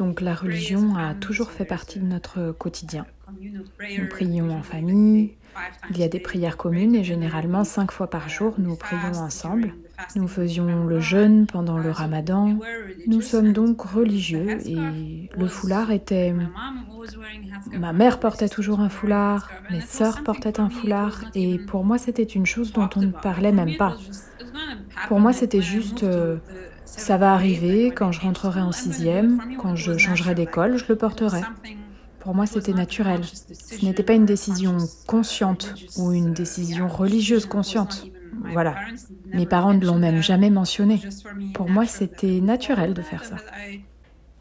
donc 0.00 0.22
la 0.22 0.34
religion 0.34 0.96
a 0.96 1.12
toujours 1.12 1.50
fait 1.50 1.66
partie 1.66 1.98
de 1.98 2.06
notre 2.06 2.52
quotidien. 2.52 3.04
Nous 3.38 4.08
prions 4.08 4.50
en 4.50 4.62
famille, 4.62 5.34
il 5.90 5.98
y 5.98 6.02
a 6.02 6.08
des 6.08 6.20
prières 6.20 6.56
communes 6.56 6.94
et 6.94 7.04
généralement 7.04 7.64
cinq 7.64 7.92
fois 7.92 8.08
par 8.08 8.30
jour 8.30 8.54
nous 8.56 8.76
prions 8.76 9.12
ensemble. 9.12 9.74
Nous 10.16 10.26
faisions 10.26 10.86
le 10.86 11.00
jeûne 11.00 11.46
pendant 11.46 11.76
le 11.76 11.90
ramadan. 11.90 12.58
Nous 13.06 13.20
sommes 13.20 13.52
donc 13.52 13.82
religieux 13.82 14.66
et 14.66 15.28
le 15.36 15.46
foulard 15.48 15.90
était... 15.90 16.34
Ma 17.70 17.92
mère 17.92 18.20
portait 18.20 18.48
toujours 18.48 18.80
un 18.80 18.88
foulard, 18.88 19.50
mes 19.70 19.82
sœurs 19.82 20.22
portaient 20.24 20.60
un 20.60 20.70
foulard 20.70 21.24
et 21.34 21.58
pour 21.58 21.84
moi 21.84 21.98
c'était 21.98 22.22
une 22.22 22.46
chose 22.46 22.72
dont 22.72 22.88
on 22.96 23.02
ne 23.02 23.12
parlait 23.12 23.52
même 23.52 23.76
pas. 23.76 23.98
Pour 25.08 25.20
moi 25.20 25.34
c'était 25.34 25.60
juste... 25.60 26.04
Euh, 26.04 26.38
ça 26.96 27.16
va 27.16 27.32
arriver 27.32 27.92
quand 27.94 28.12
je 28.12 28.20
rentrerai 28.20 28.60
en 28.60 28.72
sixième, 28.72 29.56
quand 29.58 29.76
je 29.76 29.96
changerai 29.96 30.34
d'école, 30.34 30.76
je 30.76 30.84
le 30.88 30.96
porterai. 30.96 31.40
Pour 32.18 32.34
moi, 32.34 32.46
c'était 32.46 32.74
naturel. 32.74 33.22
Ce 33.24 33.84
n'était 33.84 34.02
pas 34.02 34.12
une 34.12 34.26
décision 34.26 34.76
consciente 35.06 35.74
ou 35.96 36.12
une 36.12 36.34
décision 36.34 36.86
religieuse 36.88 37.46
consciente. 37.46 38.06
Voilà. 38.52 38.74
Mes 39.32 39.46
parents 39.46 39.74
ne 39.74 39.84
l'ont 39.84 39.98
même 39.98 40.22
jamais 40.22 40.50
mentionné. 40.50 41.00
Pour 41.54 41.68
moi, 41.68 41.86
c'était 41.86 42.40
naturel 42.40 42.94
de 42.94 43.02
faire 43.02 43.24
ça. 43.24 43.36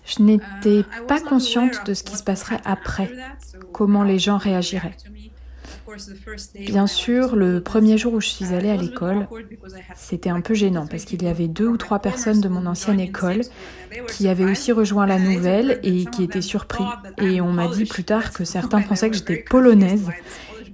Je 0.06 0.24
n'étais 0.24 0.84
pas 1.08 1.22
consciente 1.22 1.86
de 1.86 1.94
ce 1.94 2.04
qui 2.04 2.18
se 2.18 2.24
passerait 2.24 2.62
après, 2.66 3.12
comment 3.72 4.04
les 4.04 4.20
gens 4.20 4.38
réagiraient. 4.38 4.98
Bien 6.56 6.88
sûr, 6.88 7.36
le 7.36 7.62
premier 7.62 7.98
jour 7.98 8.14
où 8.14 8.22
je 8.22 8.28
suis 8.28 8.54
allée 8.54 8.70
à 8.70 8.76
l'école, 8.76 9.28
c'était 9.96 10.30
un 10.30 10.42
peu 10.42 10.54
gênant 10.54 10.88
parce 10.88 11.06
qu'il 11.06 11.24
y 11.24 11.28
avait 11.28 11.48
deux 11.48 11.68
ou 11.68 11.78
trois 11.78 12.00
personnes 12.00 12.42
de 12.42 12.50
mon 12.50 12.66
ancienne 12.66 13.00
école 13.00 13.42
qui 14.08 14.28
avaient 14.28 14.46
aussi 14.46 14.72
rejoint 14.72 15.06
la 15.06 15.20
nouvelle 15.20 15.80
et 15.84 16.06
qui 16.06 16.24
étaient 16.24 16.42
surpris. 16.42 16.84
Et 17.22 17.42
on 17.42 17.52
m'a 17.52 17.68
dit 17.68 17.86
plus 17.86 18.04
tard 18.04 18.32
que 18.32 18.44
certains 18.44 18.82
pensaient 18.82 19.10
que 19.10 19.16
j'étais 19.16 19.38
polonaise 19.38 20.10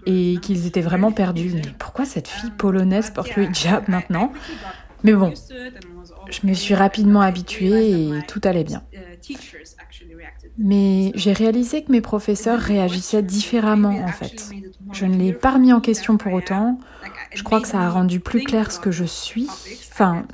et 0.06 0.38
qu'ils 0.42 0.68
étaient 0.68 0.82
vraiment 0.82 1.12
perdus. 1.12 1.52
Mais 1.54 1.62
pourquoi 1.80 2.06
cette 2.06 2.28
fille 2.28 2.52
polonaise 2.52 3.12
porte 3.12 3.36
le 3.36 3.44
hijab 3.44 3.88
maintenant? 3.88 4.32
Mais 5.04 5.14
bon, 5.14 5.34
je 6.30 6.48
me 6.48 6.54
suis 6.54 6.76
rapidement 6.76 7.22
habituée 7.22 7.92
et 7.92 8.12
tout 8.28 8.42
allait 8.44 8.64
bien. 8.64 8.84
Mais 10.58 11.12
j'ai 11.16 11.34
réalisé 11.34 11.84
que 11.84 11.92
mes 11.92 12.02
professeurs 12.02 12.60
réagissaient 12.60 13.24
différemment 13.24 14.04
en 14.04 14.08
fait. 14.08 14.52
Je 14.92 15.06
ne 15.06 15.18
l'ai 15.18 15.34
pas 15.34 15.52
remis 15.52 15.74
en 15.74 15.82
question 15.82 16.18
pour 16.18 16.34
autant. 16.34 16.80
Je 17.34 17.44
crois 17.44 17.60
que 17.60 17.68
ça 17.68 17.82
a 17.82 17.90
rendu 17.90 18.20
plus 18.20 18.44
clair 18.44 18.72
ce 18.72 18.80
que 18.80 18.92
je 18.92 19.04
suis. 19.04 19.48
Enfin, 19.92 20.26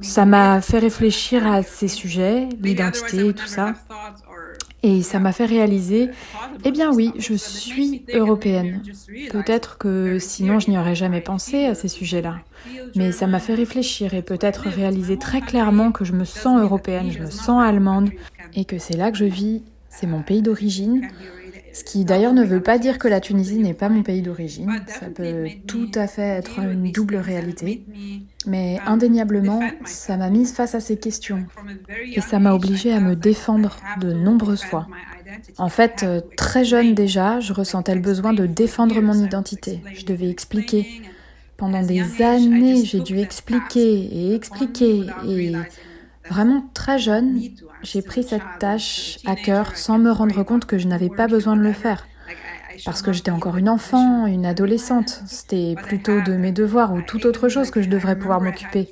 ça 0.00 0.24
m'a 0.24 0.60
fait 0.60 0.78
réfléchir 0.78 1.46
à 1.46 1.62
ces 1.62 1.88
sujets, 1.88 2.48
l'identité 2.60 3.28
et 3.28 3.34
tout 3.34 3.46
ça. 3.46 3.74
Et 4.84 5.02
ça 5.02 5.18
m'a 5.18 5.32
fait 5.32 5.44
réaliser, 5.44 6.08
eh 6.64 6.70
bien 6.70 6.92
oui, 6.92 7.12
je 7.18 7.34
suis 7.34 8.04
européenne. 8.14 8.80
Peut-être 9.30 9.76
que 9.76 10.18
sinon 10.20 10.60
je 10.60 10.70
n'y 10.70 10.78
aurais 10.78 10.94
jamais 10.94 11.20
pensé 11.20 11.64
à 11.64 11.74
ces 11.74 11.88
sujets-là. 11.88 12.36
Mais 12.94 13.10
ça 13.10 13.26
m'a 13.26 13.40
fait 13.40 13.54
réfléchir 13.54 14.14
et 14.14 14.22
peut-être 14.22 14.68
réaliser 14.68 15.18
très 15.18 15.40
clairement 15.40 15.90
que 15.90 16.04
je 16.04 16.12
me 16.12 16.24
sens 16.24 16.60
européenne, 16.60 17.10
je 17.10 17.18
me 17.18 17.30
sens 17.30 17.60
allemande 17.62 18.10
et 18.54 18.64
que 18.64 18.78
c'est 18.78 18.96
là 18.96 19.10
que 19.10 19.18
je 19.18 19.24
vis, 19.24 19.62
c'est 19.88 20.06
mon 20.06 20.22
pays 20.22 20.42
d'origine 20.42 21.08
ce 21.78 21.84
qui 21.84 22.04
d'ailleurs 22.04 22.32
ne 22.32 22.44
veut 22.44 22.62
pas 22.62 22.78
dire 22.78 22.98
que 22.98 23.08
la 23.08 23.20
Tunisie 23.20 23.58
n'est 23.58 23.74
pas 23.74 23.88
mon 23.88 24.02
pays 24.02 24.22
d'origine. 24.22 24.82
Ça 24.88 25.06
peut 25.06 25.46
tout 25.66 25.90
à 25.94 26.06
fait 26.06 26.22
être 26.22 26.58
une 26.58 26.90
double 26.90 27.16
réalité. 27.16 27.84
Mais 28.46 28.78
indéniablement, 28.86 29.60
ça 29.84 30.16
m'a 30.16 30.28
mise 30.30 30.52
face 30.52 30.74
à 30.74 30.80
ces 30.80 30.96
questions. 30.96 31.46
Et 32.12 32.20
ça 32.20 32.38
m'a 32.38 32.52
obligée 32.52 32.92
à 32.92 33.00
me 33.00 33.14
défendre 33.14 33.76
de 34.00 34.12
nombreuses 34.12 34.64
fois. 34.64 34.88
En 35.56 35.68
fait, 35.68 36.04
très 36.36 36.64
jeune 36.64 36.94
déjà, 36.94 37.38
je 37.40 37.52
ressentais 37.52 37.94
le 37.94 38.00
besoin 38.00 38.32
de 38.32 38.46
défendre 38.46 39.00
mon 39.00 39.14
identité. 39.14 39.80
Je 39.94 40.04
devais 40.04 40.30
expliquer. 40.30 41.02
Pendant 41.56 41.82
des 41.82 42.22
années, 42.22 42.84
j'ai 42.84 43.00
dû 43.00 43.18
expliquer 43.18 43.94
et 43.94 44.34
expliquer. 44.34 45.06
Et 45.26 45.52
vraiment 46.28 46.68
très 46.74 46.98
jeune, 46.98 47.40
j'ai 47.82 48.02
pris 48.02 48.22
cette 48.22 48.42
tâche 48.58 49.18
à 49.26 49.34
cœur 49.34 49.76
sans 49.76 49.98
me 49.98 50.10
rendre 50.10 50.42
compte 50.42 50.64
que 50.64 50.78
je 50.78 50.86
n'avais 50.88 51.08
pas 51.08 51.26
besoin 51.26 51.56
de 51.56 51.62
le 51.62 51.72
faire. 51.72 52.06
Parce 52.84 53.02
que 53.02 53.12
j'étais 53.12 53.30
encore 53.30 53.56
une 53.56 53.68
enfant, 53.68 54.26
une 54.26 54.46
adolescente. 54.46 55.22
C'était 55.26 55.74
plutôt 55.82 56.20
de 56.20 56.34
mes 56.34 56.52
devoirs 56.52 56.92
ou 56.92 57.02
toute 57.02 57.24
autre 57.24 57.48
chose 57.48 57.70
que 57.70 57.82
je 57.82 57.88
devrais 57.88 58.16
pouvoir 58.16 58.40
m'occuper. 58.40 58.90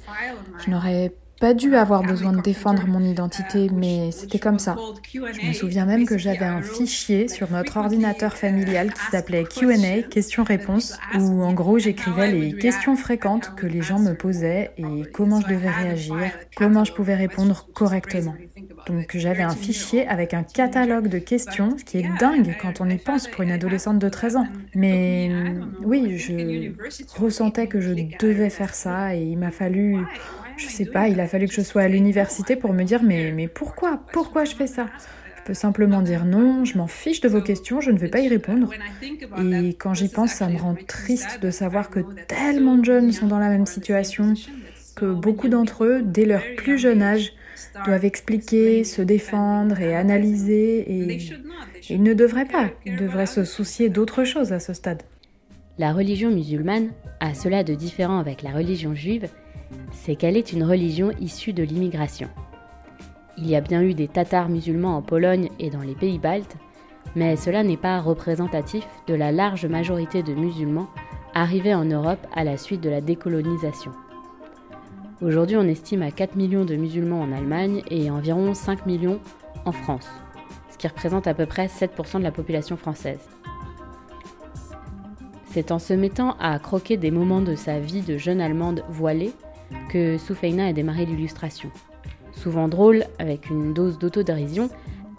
Je 0.65 0.71
n'aurais 0.71 1.13
pas 1.41 1.53
dû 1.53 1.75
avoir 1.77 2.03
besoin 2.03 2.33
de 2.33 2.41
défendre 2.41 2.87
mon 2.87 3.01
identité, 3.01 3.69
mais 3.73 4.11
c'était 4.11 4.39
comme 4.39 4.59
ça. 4.59 4.75
Je 5.13 5.47
me 5.47 5.53
souviens 5.53 5.85
même 5.85 6.07
que 6.07 6.17
j'avais 6.17 6.47
un 6.47 6.63
fichier 6.63 7.29
sur 7.29 7.51
notre 7.51 7.77
ordinateur 7.77 8.37
familial 8.37 8.93
qui 8.93 9.03
s'appelait 9.11 9.45
QA, 9.45 10.03
questions-réponses, 10.09 10.99
où 11.15 11.43
en 11.43 11.53
gros 11.53 11.79
j'écrivais 11.79 12.33
les 12.33 12.57
questions 12.57 12.97
fréquentes 12.97 13.55
que 13.55 13.67
les 13.67 13.83
gens 13.83 13.99
me 13.99 14.15
posaient 14.15 14.73
et 14.79 15.03
comment 15.13 15.41
je 15.41 15.49
devais 15.49 15.71
réagir, 15.71 16.17
comment 16.57 16.85
je 16.85 16.93
pouvais 16.93 17.15
répondre 17.15 17.67
correctement. 17.75 18.35
Donc 18.87 19.17
j'avais 19.17 19.43
un 19.43 19.55
fichier 19.55 20.07
avec 20.07 20.33
un 20.33 20.43
catalogue 20.43 21.09
de 21.09 21.19
questions, 21.19 21.77
ce 21.77 21.85
qui 21.85 21.99
est 21.99 22.09
dingue 22.21 22.57
quand 22.61 22.81
on 22.81 22.89
y 22.89 22.99
pense 22.99 23.27
pour 23.29 23.43
une 23.43 23.51
adolescente 23.51 23.99
de 23.99 24.09
13 24.09 24.37
ans. 24.37 24.47
Mais 24.75 25.31
oui, 25.83 26.17
je 26.19 26.73
ressentais 27.21 27.67
que 27.67 27.81
je 27.81 27.95
devais 28.19 28.51
faire 28.51 28.75
ça 28.75 29.17
et 29.17 29.23
il 29.23 29.39
m'a 29.39 29.51
fallu 29.51 29.99
je 30.57 30.69
sais 30.69 30.87
pas, 30.87 31.09
il 31.09 31.21
a 31.21 31.27
fallu 31.27 31.47
que 31.47 31.55
je 31.55 31.61
sois 31.61 31.83
à 31.83 31.89
l'université 31.89 32.57
pour 32.57 32.73
me 32.73 32.83
dire 32.83 33.03
mais, 33.03 33.33
mais 33.33 33.49
pourquoi? 33.49 34.01
Pourquoi 34.13 34.45
je 34.45 34.55
fais 34.55 34.67
ça? 34.67 34.87
Je 35.39 35.43
peux 35.43 35.55
simplement 35.55 36.03
dire 36.03 36.25
non, 36.25 36.65
je 36.65 36.79
m'en 36.79 36.87
fiche 36.87 37.21
de 37.21 37.29
vos 37.29 37.43
questions, 37.43 37.81
je 37.81 37.91
ne 37.91 37.99
vais 37.99 38.09
pas 38.09 38.21
y 38.21 38.29
répondre. 38.29 38.71
Et 39.39 39.75
quand 39.75 39.95
j'y 39.95 40.09
pense, 40.09 40.33
ça 40.33 40.49
me 40.49 40.59
rend 40.59 40.75
triste 40.87 41.41
de 41.41 41.51
savoir 41.51 41.91
que 41.91 42.01
tellement 42.27 42.77
de 42.77 42.85
jeunes 42.85 43.13
sont 43.13 43.27
dans 43.27 43.39
la 43.39 43.49
même 43.49 43.67
situation, 43.67 44.35
que 44.97 45.07
beaucoup 45.07 45.49
d'entre 45.49 45.85
eux, 45.85 46.03
dès 46.03 46.25
leur 46.25 46.43
plus 46.57 46.79
jeune 46.79 47.03
âge, 47.03 47.33
doivent 47.85 48.05
expliquer, 48.05 48.85
se 48.85 49.03
défendre 49.03 49.81
et 49.81 49.95
analyser, 49.95 50.81
et 50.91 51.19
ils 51.89 52.03
ne 52.03 52.15
devraient 52.15 52.47
pas, 52.47 52.71
ils 52.85 52.97
devraient 52.97 53.27
se 53.27 53.45
soucier 53.45 53.89
d'autre 53.89 54.25
chose 54.25 54.53
à 54.53 54.61
ce 54.61 54.73
stade. 54.73 55.03
La 55.79 55.93
religion 55.93 56.31
musulmane 56.31 56.91
a 57.21 57.35
cela 57.35 57.63
de 57.63 57.75
différent 57.75 58.19
avec 58.19 58.43
la 58.43 58.51
religion 58.51 58.95
juive, 58.95 59.29
c'est 59.93 60.17
qu'elle 60.17 60.37
est 60.37 60.53
une 60.53 60.65
religion 60.65 61.11
issue 61.21 61.53
de 61.53 61.63
l'immigration. 61.63 62.29
Il 63.39 63.49
y 63.49 63.57
a 63.57 63.61
bien 63.61 63.83
eu 63.83 63.93
des 63.93 64.09
Tatars 64.09 64.49
musulmans 64.49 64.97
en 64.97 65.03
Pologne 65.03 65.51
et 65.59 65.69
dans 65.69 65.83
les 65.83 65.95
pays 65.95 66.19
baltes, 66.19 66.57
mais 67.15 67.37
cela 67.37 67.63
n'est 67.63 67.77
pas 67.77 68.01
représentatif 68.01 68.87
de 69.07 69.15
la 69.15 69.33
large 69.33 69.67
majorité 69.67 70.23
de 70.23 70.33
musulmans 70.33 70.89
arrivés 71.35 71.75
en 71.75 71.85
Europe 71.85 72.27
à 72.35 72.45
la 72.45 72.57
suite 72.57 72.81
de 72.81 72.89
la 72.89 73.03
décolonisation. 73.03 73.93
Aujourd'hui, 75.23 75.57
on 75.57 75.63
estime 75.63 76.03
à 76.03 76.11
4 76.11 76.37
millions 76.37 76.67
de 76.67 76.77
musulmans 76.77 77.23
en 77.23 77.33
Allemagne 77.33 77.83
et 77.91 78.11
environ 78.11 78.53
5 78.53 78.85
millions 78.85 79.19
en 79.65 79.73
France, 79.73 80.07
ce 80.71 80.77
qui 80.77 80.87
représente 80.87 81.27
à 81.27 81.33
peu 81.33 81.47
près 81.47 81.69
7% 81.69 82.19
de 82.19 82.23
la 82.23 82.31
population 82.31 82.77
française. 82.77 83.27
C'est 85.47 85.73
en 85.73 85.79
se 85.79 85.95
mettant 85.95 86.37
à 86.39 86.59
croquer 86.59 86.99
des 86.99 87.11
moments 87.11 87.41
de 87.41 87.55
sa 87.55 87.81
vie 87.81 88.03
de 88.03 88.19
jeune 88.19 88.43
Allemande 88.43 88.85
voilée 88.91 89.33
que 89.89 90.19
Soufeina 90.19 90.67
a 90.67 90.75
démarré 90.75 91.07
l'illustration. 91.07 91.71
Souvent 92.33 92.69
drôle, 92.69 93.05
avec 93.19 93.49
une 93.49 93.73
dose 93.73 93.99
d'autodérision, 93.99 94.69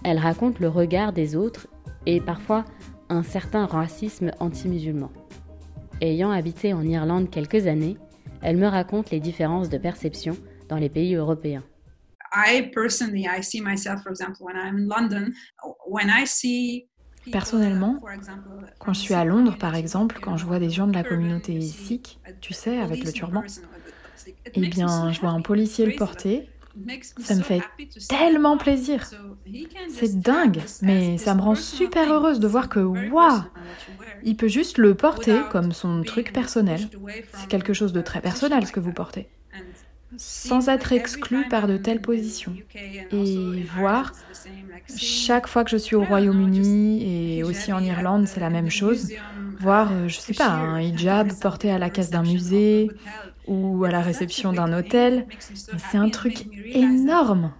elle 0.03 0.19
raconte 0.19 0.59
le 0.59 0.69
regard 0.69 1.11
des 1.11 1.35
autres 1.35 1.65
et 2.05 2.21
parfois 2.21 2.65
un 3.09 3.23
certain 3.23 3.65
racisme 3.65 4.29
anti-musulman. 4.39 5.09
Ayant 6.01 6.29
habité 6.29 6.75
en 6.75 6.83
Irlande 6.83 7.31
quelques 7.31 7.65
années, 7.65 7.97
elle 8.41 8.57
me 8.57 8.67
raconte 8.67 9.11
les 9.11 9.19
différences 9.19 9.69
de 9.69 9.77
perception 9.77 10.37
dans 10.69 10.77
les 10.77 10.89
pays 10.89 11.15
européens. 11.15 11.63
Personnellement, 17.31 17.99
quand 18.79 18.93
je 18.93 18.99
suis 18.99 19.13
à 19.13 19.25
Londres, 19.25 19.57
par 19.57 19.75
exemple, 19.75 20.19
quand 20.21 20.37
je 20.37 20.45
vois 20.45 20.59
des 20.59 20.69
gens 20.69 20.87
de 20.87 20.93
la 20.93 21.03
communauté 21.03 21.59
sikh, 21.61 22.19
tu 22.41 22.53
sais, 22.53 22.79
avec 22.79 23.03
le 23.03 23.11
turban, 23.11 23.43
eh 24.53 24.67
bien, 24.67 25.11
je 25.11 25.19
vois 25.19 25.31
un 25.31 25.41
policier 25.41 25.85
le 25.85 25.95
porter. 25.95 26.49
Ça 27.19 27.35
me 27.35 27.41
fait 27.41 27.61
tellement 28.07 28.57
plaisir. 28.57 29.09
C'est 29.89 30.19
dingue, 30.19 30.61
mais 30.81 31.17
ça 31.17 31.35
me 31.35 31.41
rend 31.41 31.55
super 31.55 32.11
heureuse 32.11 32.39
de 32.39 32.47
voir 32.47 32.69
que, 32.69 32.79
waouh, 32.79 33.41
il 34.23 34.35
peut 34.35 34.47
juste 34.47 34.77
le 34.77 34.93
porter 34.93 35.39
comme 35.51 35.71
son 35.71 36.03
truc 36.03 36.33
personnel. 36.33 36.89
C'est 37.33 37.47
quelque 37.47 37.73
chose 37.73 37.93
de 37.93 38.01
très 38.01 38.21
personnel 38.21 38.65
ce 38.65 38.71
que 38.71 38.79
vous 38.79 38.93
portez. 38.93 39.27
Sans 40.15 40.69
être 40.69 40.93
exclu 40.93 41.47
par 41.49 41.67
de 41.67 41.77
telles 41.77 42.01
positions. 42.01 42.55
Et 43.11 43.63
voir, 43.75 44.13
chaque 44.95 45.47
fois 45.47 45.63
que 45.63 45.69
je 45.69 45.77
suis 45.77 45.95
au 45.95 46.03
Royaume-Uni 46.03 47.37
et 47.37 47.43
aussi 47.43 47.73
en 47.73 47.83
Irlande, 47.83 48.25
c'est 48.27 48.39
la 48.39 48.49
même 48.49 48.69
chose. 48.69 49.09
Voir, 49.59 49.91
euh, 49.91 50.07
je 50.07 50.19
sais 50.19 50.33
pas, 50.33 50.47
un 50.47 50.79
hijab 50.81 51.33
porté 51.39 51.71
à 51.71 51.77
la 51.77 51.89
caisse 51.89 52.09
d'un 52.09 52.23
musée 52.23 52.89
ou 53.47 53.83
à 53.85 53.91
la 53.91 54.01
réception 54.01 54.53
d'un 54.53 54.77
hôtel, 54.77 55.25
c'est 55.77 55.97
un 55.97 56.09
truc 56.09 56.47
énorme. 56.65 57.51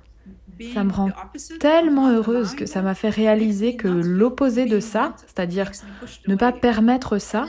Ça 0.73 0.83
me 0.83 0.91
rend 0.91 1.11
tellement 1.59 2.09
heureuse 2.09 2.55
que 2.55 2.65
ça 2.65 2.81
m'a 2.81 2.95
fait 2.95 3.09
réaliser 3.09 3.75
que 3.75 3.87
l'opposé 3.87 4.65
de 4.65 4.79
ça, 4.79 5.13
c'est-à-dire 5.27 5.71
ne 6.27 6.35
pas 6.35 6.51
permettre 6.51 7.19
ça, 7.19 7.45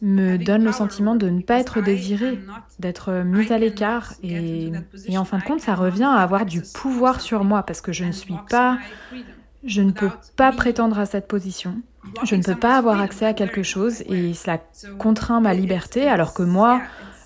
me 0.00 0.36
donne 0.36 0.62
le 0.64 0.70
sentiment 0.70 1.16
de 1.16 1.28
ne 1.28 1.42
pas 1.42 1.58
être 1.58 1.80
désirée, 1.80 2.38
d'être 2.78 3.10
mise 3.24 3.50
à 3.50 3.58
l'écart. 3.58 4.12
Et, 4.22 4.70
et 5.06 5.18
en 5.18 5.24
fin 5.24 5.38
de 5.38 5.42
compte, 5.42 5.60
ça 5.60 5.74
revient 5.74 6.04
à 6.04 6.20
avoir 6.20 6.46
du 6.46 6.62
pouvoir 6.62 7.20
sur 7.20 7.42
moi 7.42 7.64
parce 7.64 7.80
que 7.80 7.92
je 7.92 8.04
ne 8.04 8.12
suis 8.12 8.36
pas... 8.48 8.78
Je 9.66 9.80
ne 9.80 9.92
peux 9.92 10.10
pas 10.36 10.52
prétendre 10.52 10.98
à 10.98 11.06
cette 11.06 11.26
position. 11.26 11.76
Je 12.22 12.34
ne 12.36 12.42
peux 12.42 12.54
pas 12.54 12.76
avoir 12.76 13.00
accès 13.00 13.24
à 13.24 13.32
quelque 13.32 13.62
chose 13.62 14.02
et 14.02 14.34
cela 14.34 14.60
contraint 14.98 15.40
ma 15.40 15.54
liberté 15.54 16.06
alors 16.06 16.34
que 16.34 16.42
moi, 16.42 16.82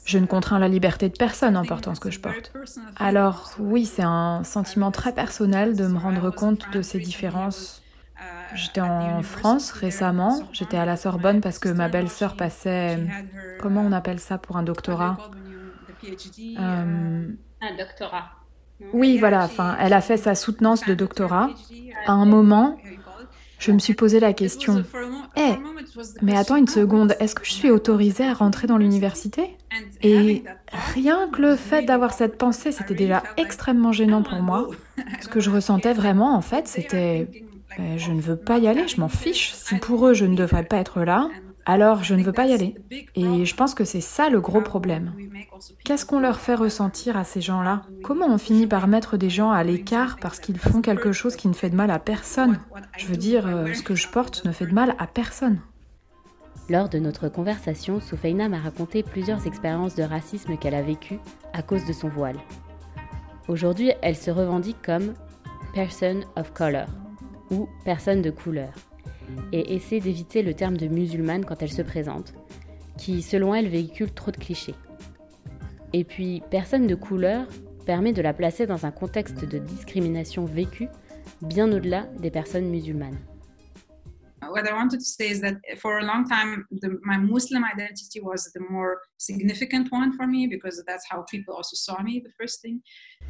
je 0.08 0.16
ne 0.16 0.24
contrains 0.24 0.58
la 0.58 0.68
liberté 0.68 1.10
de 1.10 1.16
personne 1.18 1.54
en 1.54 1.66
portant 1.66 1.94
ce 1.94 2.00
que 2.00 2.10
je 2.10 2.18
porte. 2.18 2.50
Alors 2.96 3.52
oui, 3.58 3.84
c'est 3.84 4.02
un 4.02 4.42
sentiment 4.42 4.90
très 4.90 5.12
personnel 5.12 5.76
de 5.76 5.86
me 5.86 5.98
rendre 5.98 6.30
compte 6.30 6.64
de 6.72 6.80
ces 6.80 6.98
différences. 6.98 7.82
J'étais 8.54 8.80
en 8.80 9.20
France 9.22 9.70
récemment, 9.70 10.40
j'étais 10.54 10.78
à 10.78 10.86
la 10.86 10.96
Sorbonne 10.96 11.42
parce 11.42 11.58
que 11.58 11.68
ma 11.68 11.90
belle-sœur 11.90 12.36
passait, 12.36 12.98
comment 13.60 13.82
on 13.82 13.92
appelle 13.92 14.18
ça 14.18 14.38
pour 14.38 14.56
un 14.56 14.62
doctorat? 14.62 15.18
Euh, 16.58 17.28
Un 17.60 17.76
doctorat. 17.76 18.30
Oui, 18.94 19.18
voilà, 19.18 19.44
enfin, 19.44 19.76
elle 19.78 19.92
a 19.92 20.00
fait 20.00 20.16
sa 20.16 20.34
soutenance 20.34 20.86
de 20.86 20.94
doctorat. 20.94 21.50
À 22.06 22.12
un 22.12 22.24
moment, 22.24 22.78
je 23.58 23.72
me 23.72 23.78
suis 23.78 23.94
posé 23.94 24.20
la 24.20 24.32
question, 24.32 24.84
eh, 25.36 25.54
mais 26.22 26.36
attends 26.36 26.56
une 26.56 26.68
seconde, 26.68 27.16
est-ce 27.20 27.34
que 27.34 27.44
je 27.44 27.52
suis 27.52 27.70
autorisée 27.70 28.26
à 28.26 28.34
rentrer 28.34 28.66
dans 28.66 28.78
l'université? 28.78 29.56
Et 30.02 30.44
rien 30.94 31.28
que 31.28 31.42
le 31.42 31.56
fait 31.56 31.82
d'avoir 31.82 32.12
cette 32.12 32.38
pensée, 32.38 32.72
c'était 32.72 32.94
déjà 32.94 33.22
extrêmement 33.36 33.92
gênant 33.92 34.22
pour 34.22 34.40
moi. 34.40 34.68
Ce 35.20 35.28
que 35.28 35.40
je 35.40 35.50
ressentais 35.50 35.92
vraiment, 35.92 36.34
en 36.34 36.40
fait, 36.40 36.68
c'était, 36.68 37.28
ben, 37.76 37.98
je 37.98 38.12
ne 38.12 38.20
veux 38.20 38.36
pas 38.36 38.58
y 38.58 38.68
aller, 38.68 38.86
je 38.86 39.00
m'en 39.00 39.08
fiche. 39.08 39.52
Si 39.54 39.76
pour 39.76 40.06
eux, 40.06 40.14
je 40.14 40.24
ne 40.24 40.36
devrais 40.36 40.64
pas 40.64 40.76
être 40.76 41.00
là, 41.00 41.28
alors 41.68 42.02
je 42.02 42.14
ne 42.14 42.22
veux 42.22 42.33
pas 42.33 42.46
y 42.46 42.54
aller. 42.54 42.74
Et 43.14 43.44
je 43.44 43.54
pense 43.54 43.74
que 43.74 43.85
c'est 43.85 44.00
ça 44.00 44.31
le 44.31 44.40
gros 44.40 44.62
problème. 44.62 45.12
Qu'est-ce 45.85 46.07
qu'on 46.07 46.18
leur 46.18 46.40
fait 46.40 46.54
ressentir 46.54 47.16
à 47.18 47.24
ces 47.24 47.42
gens-là? 47.42 47.83
Comment 48.02 48.26
on 48.26 48.38
finit 48.38 48.66
par 48.66 48.88
mettre 48.88 49.18
des 49.18 49.28
gens 49.28 49.50
à 49.50 49.62
l'écart 49.62 50.16
parce 50.18 50.40
qu'ils 50.40 50.59
font 50.59 50.81
quelque 50.81 51.12
chose 51.12 51.37
qui 51.37 51.46
ne 51.46 51.52
fait 51.52 51.68
de 51.68 51.76
mal 51.76 51.90
à 51.90 51.98
personne? 51.98 52.59
Je 52.96 53.07
veux 53.07 53.18
dire, 53.18 53.46
euh, 53.46 53.74
ce 53.74 53.83
que 53.83 53.94
je 53.94 54.09
porte 54.09 54.46
ne 54.46 54.52
fait 54.52 54.66
de 54.66 54.72
mal 54.72 54.96
à 54.98 55.07
personne. 55.07 55.61
Lors 56.70 56.88
de 56.88 56.98
notre 56.98 57.28
conversation, 57.28 58.00
Soufeina 58.00 58.48
m'a 58.48 58.61
raconté 58.61 59.02
plusieurs 59.02 59.46
expériences 59.46 59.94
de 59.94 60.02
racisme 60.02 60.57
qu'elle 60.57 60.74
a 60.74 60.83
vécues 60.83 61.20
à 61.52 61.61
cause 61.61 61.85
de 61.85 61.92
son 61.92 62.09
voile. 62.09 62.38
Aujourd'hui, 63.46 63.92
elle 64.00 64.16
se 64.16 64.31
revendique 64.31 64.81
comme 64.83 65.12
person 65.74 66.20
of 66.37 66.50
color 66.54 66.87
ou 67.50 67.68
personne 67.85 68.22
de 68.22 68.31
couleur 68.31 68.70
et 69.52 69.74
essaie 69.74 70.00
d'éviter 70.00 70.42
le 70.42 70.54
terme 70.54 70.76
de 70.76 70.86
musulmane 70.86 71.44
quand 71.44 71.62
elle 71.62 71.72
se 71.72 71.82
présente, 71.82 72.34
qui 72.96 73.22
selon 73.22 73.54
elle 73.54 73.68
véhicule 73.68 74.12
trop 74.12 74.30
de 74.30 74.36
clichés. 74.36 74.74
Et 75.92 76.04
puis, 76.04 76.42
personne 76.50 76.86
de 76.86 76.94
couleur 76.94 77.46
permet 77.86 78.12
de 78.12 78.20
la 78.20 78.34
placer 78.34 78.66
dans 78.66 78.84
un 78.84 78.90
contexte 78.90 79.44
de 79.44 79.58
discrimination 79.58 80.44
vécue 80.44 80.88
bien 81.40 81.72
au-delà 81.72 82.02
des 82.18 82.30
personnes 82.30 82.68
musulmanes. 82.68 83.18
What 84.42 84.66
I 84.66 84.72
wanted 84.72 85.00
to 85.00 85.04
say 85.04 85.30
is 85.30 85.40
that 85.40 85.56
for 85.76 85.98
a 85.98 86.04
long 86.04 86.24
time, 86.26 86.64
the, 86.70 86.98
my 87.02 87.18
Muslim 87.18 87.64
identity 87.64 88.20
was 88.20 88.50
the 88.54 88.60
more 88.70 88.96
significant 89.18 89.90
one 89.92 90.12
for 90.12 90.26
me 90.26 90.46
because 90.46 90.82
that's 90.86 91.04
how 91.10 91.22
people 91.30 91.54
also 91.54 91.76
saw 91.76 92.02
me 92.02 92.20
the 92.22 92.30
first 92.38 92.62
thing. 92.62 92.80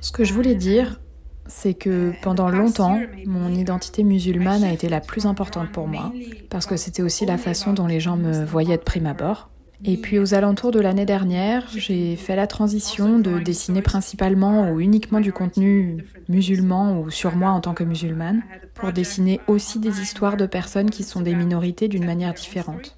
Ce 0.00 0.12
que 0.12 0.24
je 0.24 0.32
voulais 0.32 0.54
dire, 0.54 1.00
c'est 1.48 1.74
que 1.74 2.12
pendant 2.22 2.48
longtemps, 2.48 3.00
mon 3.26 3.52
identité 3.52 4.04
musulmane 4.04 4.62
a 4.62 4.72
été 4.72 4.88
la 4.88 5.00
plus 5.00 5.26
importante 5.26 5.70
pour 5.72 5.88
moi, 5.88 6.12
parce 6.50 6.66
que 6.66 6.76
c'était 6.76 7.02
aussi 7.02 7.26
la 7.26 7.38
façon 7.38 7.72
dont 7.72 7.86
les 7.86 8.00
gens 8.00 8.16
me 8.16 8.44
voyaient 8.44 8.76
de 8.76 8.82
prime 8.82 9.06
abord. 9.06 9.48
Et 9.84 9.96
puis 9.96 10.18
aux 10.18 10.34
alentours 10.34 10.72
de 10.72 10.80
l'année 10.80 11.06
dernière, 11.06 11.64
j'ai 11.70 12.16
fait 12.16 12.34
la 12.34 12.48
transition 12.48 13.20
de 13.20 13.38
dessiner 13.38 13.80
principalement 13.80 14.72
ou 14.72 14.80
uniquement 14.80 15.20
du 15.20 15.32
contenu 15.32 16.04
musulman 16.28 17.00
ou 17.00 17.10
sur 17.10 17.36
moi 17.36 17.50
en 17.50 17.60
tant 17.60 17.74
que 17.74 17.84
musulmane, 17.84 18.42
pour 18.74 18.92
dessiner 18.92 19.40
aussi 19.46 19.78
des 19.78 20.00
histoires 20.00 20.36
de 20.36 20.46
personnes 20.46 20.90
qui 20.90 21.04
sont 21.04 21.20
des 21.20 21.34
minorités 21.34 21.86
d'une 21.86 22.04
manière 22.04 22.34
différente. 22.34 22.96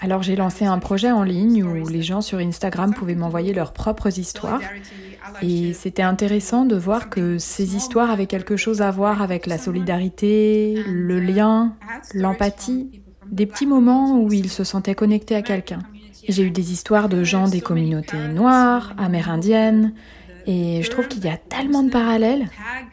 Alors 0.00 0.22
j'ai 0.22 0.36
lancé 0.36 0.64
un 0.64 0.78
projet 0.78 1.10
en 1.10 1.22
ligne 1.22 1.62
où 1.62 1.86
les 1.86 2.02
gens 2.02 2.22
sur 2.22 2.38
Instagram 2.38 2.94
pouvaient 2.94 3.14
m'envoyer 3.14 3.52
leurs 3.52 3.72
propres 3.72 4.18
histoires 4.18 4.60
et 5.42 5.72
c'était 5.72 6.02
intéressant 6.02 6.64
de 6.64 6.76
voir 6.76 7.10
que 7.10 7.38
ces 7.38 7.76
histoires 7.76 8.10
avaient 8.10 8.26
quelque 8.26 8.56
chose 8.56 8.82
à 8.82 8.90
voir 8.90 9.22
avec 9.22 9.46
la 9.46 9.58
solidarité, 9.58 10.82
le 10.86 11.20
lien, 11.20 11.74
l'empathie, 12.14 13.02
des 13.30 13.46
petits 13.46 13.66
moments 13.66 14.18
où 14.20 14.32
ils 14.32 14.50
se 14.50 14.64
sentaient 14.64 14.94
connectés 14.94 15.34
à 15.34 15.42
quelqu'un. 15.42 15.80
J'ai 16.28 16.42
eu 16.42 16.50
des 16.50 16.72
histoires 16.72 17.08
de 17.08 17.22
gens 17.22 17.48
des 17.48 17.60
communautés 17.60 18.28
noires, 18.28 18.94
amérindiennes, 18.98 19.94
et 20.46 20.82
je 20.82 20.90
trouve 20.90 21.08
qu'il 21.08 21.24
y 21.24 21.28
a 21.28 21.36
tellement 21.36 21.82
de 21.82 21.90
parallèles. 21.90 22.48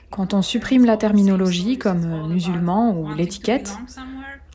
Quand 0.09 0.33
on 0.33 0.41
supprime 0.41 0.85
la 0.85 0.97
terminologie 0.97 1.77
comme 1.77 2.27
musulman 2.27 2.95
ou 2.97 3.13
l'étiquette, 3.13 3.77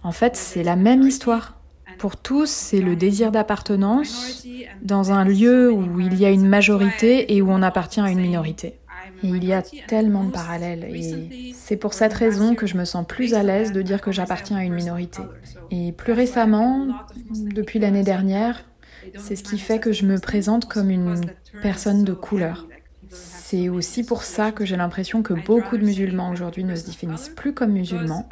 en 0.02 0.12
fait, 0.12 0.36
c'est 0.36 0.62
la 0.62 0.76
même 0.76 1.02
histoire. 1.02 1.57
Pour 1.98 2.16
tous, 2.16 2.48
c'est 2.48 2.80
le 2.80 2.96
désir 2.96 3.32
d'appartenance 3.32 4.46
dans 4.82 5.12
un 5.12 5.24
lieu 5.24 5.70
où 5.72 6.00
il 6.00 6.14
y 6.14 6.24
a 6.24 6.30
une 6.30 6.46
majorité 6.46 7.34
et 7.34 7.42
où 7.42 7.50
on 7.50 7.62
appartient 7.62 8.00
à 8.00 8.10
une 8.10 8.20
minorité. 8.20 8.78
Et 9.24 9.28
il 9.28 9.44
y 9.44 9.52
a 9.52 9.62
tellement 9.62 10.24
de 10.24 10.30
parallèles 10.30 10.84
et 10.84 11.52
c'est 11.54 11.76
pour 11.76 11.92
cette 11.92 12.12
raison 12.12 12.54
que 12.54 12.66
je 12.66 12.76
me 12.76 12.84
sens 12.84 13.04
plus 13.06 13.34
à 13.34 13.42
l'aise 13.42 13.72
de 13.72 13.82
dire 13.82 14.00
que 14.00 14.12
j'appartiens 14.12 14.58
à 14.58 14.64
une 14.64 14.74
minorité. 14.74 15.22
Et 15.70 15.92
plus 15.92 16.12
récemment, 16.12 16.86
depuis 17.30 17.80
l'année 17.80 18.04
dernière, 18.04 18.64
c'est 19.18 19.34
ce 19.34 19.42
qui 19.42 19.58
fait 19.58 19.80
que 19.80 19.92
je 19.92 20.06
me 20.06 20.18
présente 20.18 20.66
comme 20.66 20.90
une 20.90 21.20
personne 21.62 22.04
de 22.04 22.12
couleur. 22.12 22.67
C'est 23.10 23.68
aussi 23.68 24.04
pour 24.04 24.22
ça 24.22 24.52
que 24.52 24.64
j'ai 24.64 24.76
l'impression 24.76 25.22
que 25.22 25.34
beaucoup 25.34 25.76
de 25.78 25.84
musulmans 25.84 26.30
aujourd'hui 26.30 26.64
ne 26.64 26.74
se 26.74 26.84
définissent 26.84 27.30
plus 27.30 27.54
comme 27.54 27.72
musulmans, 27.72 28.28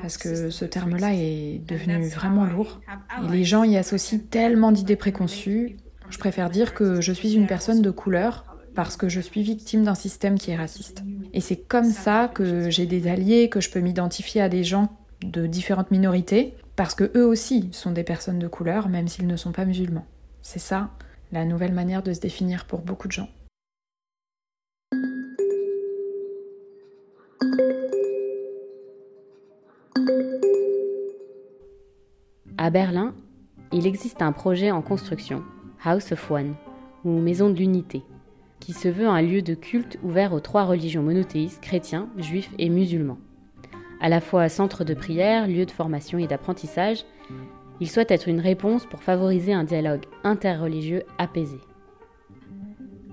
parce 0.00 0.16
que 0.16 0.50
ce 0.50 0.64
terme-là 0.64 1.14
est 1.14 1.60
devenu 1.66 2.08
vraiment 2.08 2.44
lourd. 2.44 2.80
Et 3.24 3.28
les 3.30 3.44
gens 3.44 3.64
y 3.64 3.76
associent 3.76 4.20
tellement 4.30 4.72
d'idées 4.72 4.96
préconçues. 4.96 5.76
Je 6.08 6.18
préfère 6.18 6.50
dire 6.50 6.74
que 6.74 7.00
je 7.00 7.12
suis 7.12 7.34
une 7.34 7.46
personne 7.46 7.82
de 7.82 7.90
couleur 7.90 8.44
parce 8.74 8.96
que 8.96 9.08
je 9.08 9.20
suis 9.20 9.42
victime 9.42 9.84
d'un 9.84 9.94
système 9.94 10.38
qui 10.38 10.50
est 10.50 10.56
raciste. 10.56 11.02
Et 11.32 11.40
c'est 11.40 11.56
comme 11.56 11.90
ça 11.90 12.30
que 12.32 12.70
j'ai 12.70 12.86
des 12.86 13.08
alliés, 13.08 13.48
que 13.48 13.60
je 13.60 13.70
peux 13.70 13.80
m'identifier 13.80 14.42
à 14.42 14.48
des 14.48 14.64
gens 14.64 14.96
de 15.22 15.46
différentes 15.46 15.90
minorités, 15.90 16.54
parce 16.76 16.94
que 16.94 17.10
eux 17.16 17.26
aussi 17.26 17.70
sont 17.72 17.90
des 17.90 18.04
personnes 18.04 18.38
de 18.38 18.48
couleur, 18.48 18.88
même 18.88 19.08
s'ils 19.08 19.26
ne 19.26 19.36
sont 19.36 19.52
pas 19.52 19.64
musulmans. 19.64 20.06
C'est 20.42 20.58
ça, 20.58 20.90
la 21.32 21.46
nouvelle 21.46 21.72
manière 21.72 22.02
de 22.02 22.12
se 22.12 22.20
définir 22.20 22.66
pour 22.66 22.80
beaucoup 22.80 23.08
de 23.08 23.12
gens. 23.12 23.30
À 32.66 32.70
Berlin, 32.70 33.14
il 33.70 33.86
existe 33.86 34.22
un 34.22 34.32
projet 34.32 34.72
en 34.72 34.82
construction, 34.82 35.44
House 35.84 36.10
of 36.10 36.28
One, 36.32 36.56
ou 37.04 37.10
Maison 37.20 37.48
de 37.48 37.54
l'Unité, 37.54 38.02
qui 38.58 38.72
se 38.72 38.88
veut 38.88 39.06
un 39.06 39.22
lieu 39.22 39.40
de 39.40 39.54
culte 39.54 40.00
ouvert 40.02 40.32
aux 40.32 40.40
trois 40.40 40.64
religions 40.64 41.04
monothéistes 41.04 41.62
chrétiens, 41.62 42.08
juifs 42.16 42.50
et 42.58 42.68
musulmans. 42.68 43.20
À 44.00 44.08
la 44.08 44.20
fois 44.20 44.48
centre 44.48 44.82
de 44.82 44.94
prière, 44.94 45.46
lieu 45.46 45.64
de 45.64 45.70
formation 45.70 46.18
et 46.18 46.26
d'apprentissage, 46.26 47.04
il 47.78 47.88
souhaite 47.88 48.10
être 48.10 48.26
une 48.26 48.40
réponse 48.40 48.84
pour 48.84 49.00
favoriser 49.00 49.52
un 49.52 49.62
dialogue 49.62 50.06
interreligieux 50.24 51.04
apaisé. 51.18 51.58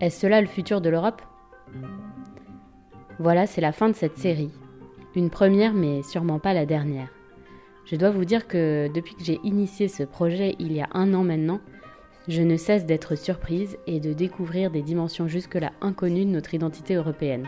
Est-ce 0.02 0.22
cela 0.22 0.42
le 0.42 0.48
futur 0.48 0.82
de 0.82 0.90
l'Europe? 0.90 1.22
Voilà, 3.20 3.46
c'est 3.46 3.62
la 3.62 3.72
fin 3.72 3.88
de 3.88 3.96
cette 3.96 4.18
série. 4.18 4.50
Une 5.16 5.30
première, 5.30 5.76
mais 5.76 6.02
sûrement 6.02 6.40
pas 6.40 6.56
la 6.56 6.66
dernière. 6.66 7.10
Je 7.86 7.96
dois 7.98 8.12
vous 8.12 8.26
dire 8.26 8.48
que 8.48 8.90
depuis 8.94 9.16
que 9.16 9.24
j'ai 9.24 9.40
initié 9.44 9.88
ce 9.88 10.04
projet 10.04 10.56
il 10.60 10.72
y 10.72 10.82
a 10.82 10.88
un 10.94 11.14
an 11.14 11.24
maintenant, 11.24 11.60
je 12.30 12.42
ne 12.42 12.56
cesse 12.56 12.86
d'être 12.86 13.16
surprise 13.16 13.78
et 13.86 14.00
de 14.00 14.14
découvrir 14.14 14.72
des 14.72 14.82
dimensions 14.82 15.28
jusque-là 15.28 15.74
inconnues 15.82 16.26
de 16.26 16.32
notre 16.32 16.54
identité 16.54 16.96
européenne. 16.96 17.46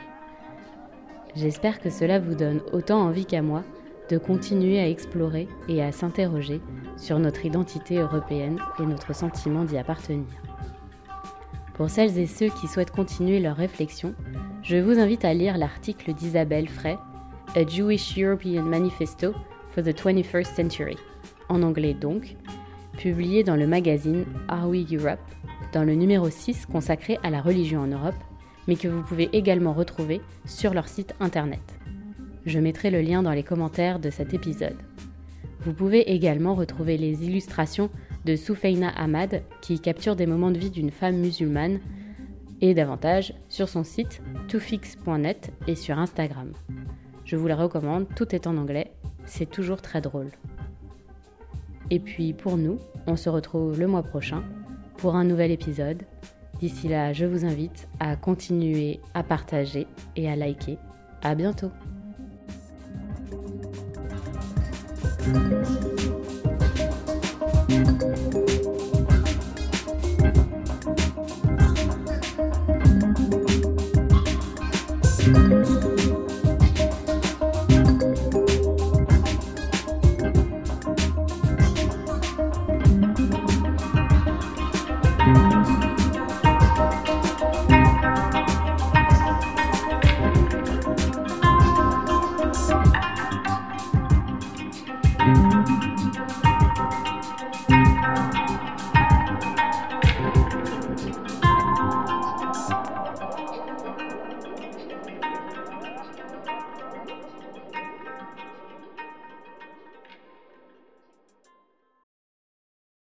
J'espère 1.36 1.80
que 1.80 1.90
cela 1.90 2.20
vous 2.20 2.36
donne 2.36 2.62
autant 2.74 3.02
envie 3.02 3.26
qu'à 3.26 3.42
moi 3.42 3.64
de 4.10 4.18
continuer 4.18 4.80
à 4.80 4.90
explorer 4.90 5.48
et 5.70 5.82
à 5.82 5.92
s'interroger 5.92 6.62
sur 6.98 7.20
notre 7.20 7.46
identité 7.46 7.98
européenne 7.98 8.60
et 8.80 8.86
notre 8.86 9.16
sentiment 9.16 9.64
d'y 9.64 9.78
appartenir. 9.78 10.28
Pour 11.76 11.90
celles 11.90 12.18
et 12.18 12.28
ceux 12.28 12.50
qui 12.50 12.68
souhaitent 12.68 12.92
continuer 12.92 13.40
leur 13.40 13.56
réflexion, 13.56 14.14
je 14.64 14.78
vous 14.78 15.00
invite 15.00 15.26
à 15.26 15.34
lire 15.34 15.58
l'article 15.58 16.14
d'Isabelle 16.14 16.70
Frey, 16.70 16.98
A 17.56 17.66
Jewish 17.66 18.18
European 18.18 18.64
Manifesto 18.64 19.34
for 19.76 19.84
the 19.84 19.94
21st 19.94 20.56
Century, 20.56 20.96
en 21.50 21.62
anglais 21.62 21.94
donc, 21.94 22.38
publié 22.98 23.44
dans 23.44 23.58
le 23.58 23.68
magazine 23.68 24.24
Are 24.48 24.70
We 24.70 24.86
Europe, 24.90 25.20
dans 25.74 25.84
le 25.84 25.96
numéro 25.96 26.30
6 26.30 26.66
consacré 26.66 27.20
à 27.24 27.30
la 27.30 27.42
religion 27.42 27.82
en 27.82 27.88
Europe, 27.88 28.16
mais 28.70 28.78
que 28.78 28.88
vous 28.88 29.02
pouvez 29.02 29.30
également 29.34 29.74
retrouver 29.74 30.22
sur 30.46 30.74
leur 30.74 30.88
site 30.88 31.14
internet. 31.20 31.60
Je 32.46 32.58
mettrai 32.60 32.90
le 32.90 33.02
lien 33.02 33.22
dans 33.22 33.34
les 33.34 33.44
commentaires 33.44 34.00
de 34.00 34.10
cet 34.10 34.34
épisode. 34.34 34.78
Vous 35.66 35.74
pouvez 35.74 36.14
également 36.14 36.56
retrouver 36.56 36.98
les 36.98 37.26
illustrations 37.26 37.90
de 38.24 38.38
Soufeina 38.38 38.90
Ahmad 38.90 39.44
qui 39.62 39.82
capture 39.82 40.16
des 40.16 40.26
moments 40.26 40.52
de 40.52 40.58
vie 40.58 40.70
d'une 40.70 40.92
femme 40.92 41.18
musulmane 41.18 41.80
et 42.62 42.74
davantage 42.74 43.34
sur 43.50 43.68
son 43.68 43.84
site 43.84 44.22
toufix.net 44.48 45.52
et 45.68 45.76
sur 45.76 46.00
Instagram. 46.00 46.54
Je 47.26 47.36
vous 47.36 47.48
la 47.48 47.58
recommande, 47.58 48.08
tout 48.16 48.34
est 48.34 48.48
en 48.48 48.56
anglais, 48.56 48.94
c'est 49.26 49.50
toujours 49.50 49.82
très 49.82 50.02
drôle. 50.02 50.32
Et 51.92 52.00
puis 52.00 52.34
pour 52.34 52.58
nous, 52.58 52.80
on 53.08 53.16
se 53.16 53.30
retrouve 53.30 53.80
le 53.80 53.88
mois 53.88 54.04
prochain 54.04 54.44
pour 54.98 55.16
un 55.16 55.24
nouvel 55.24 55.52
épisode. 55.52 56.04
D'ici 56.60 56.88
là, 56.88 57.14
je 57.14 57.26
vous 57.26 57.46
invite 57.46 57.88
à 58.00 58.16
continuer 58.16 59.00
à 59.14 59.24
partager 59.24 59.88
et 60.16 60.30
à 60.30 60.36
liker. 60.36 60.78
À 61.22 61.36
bientôt! 61.36 61.72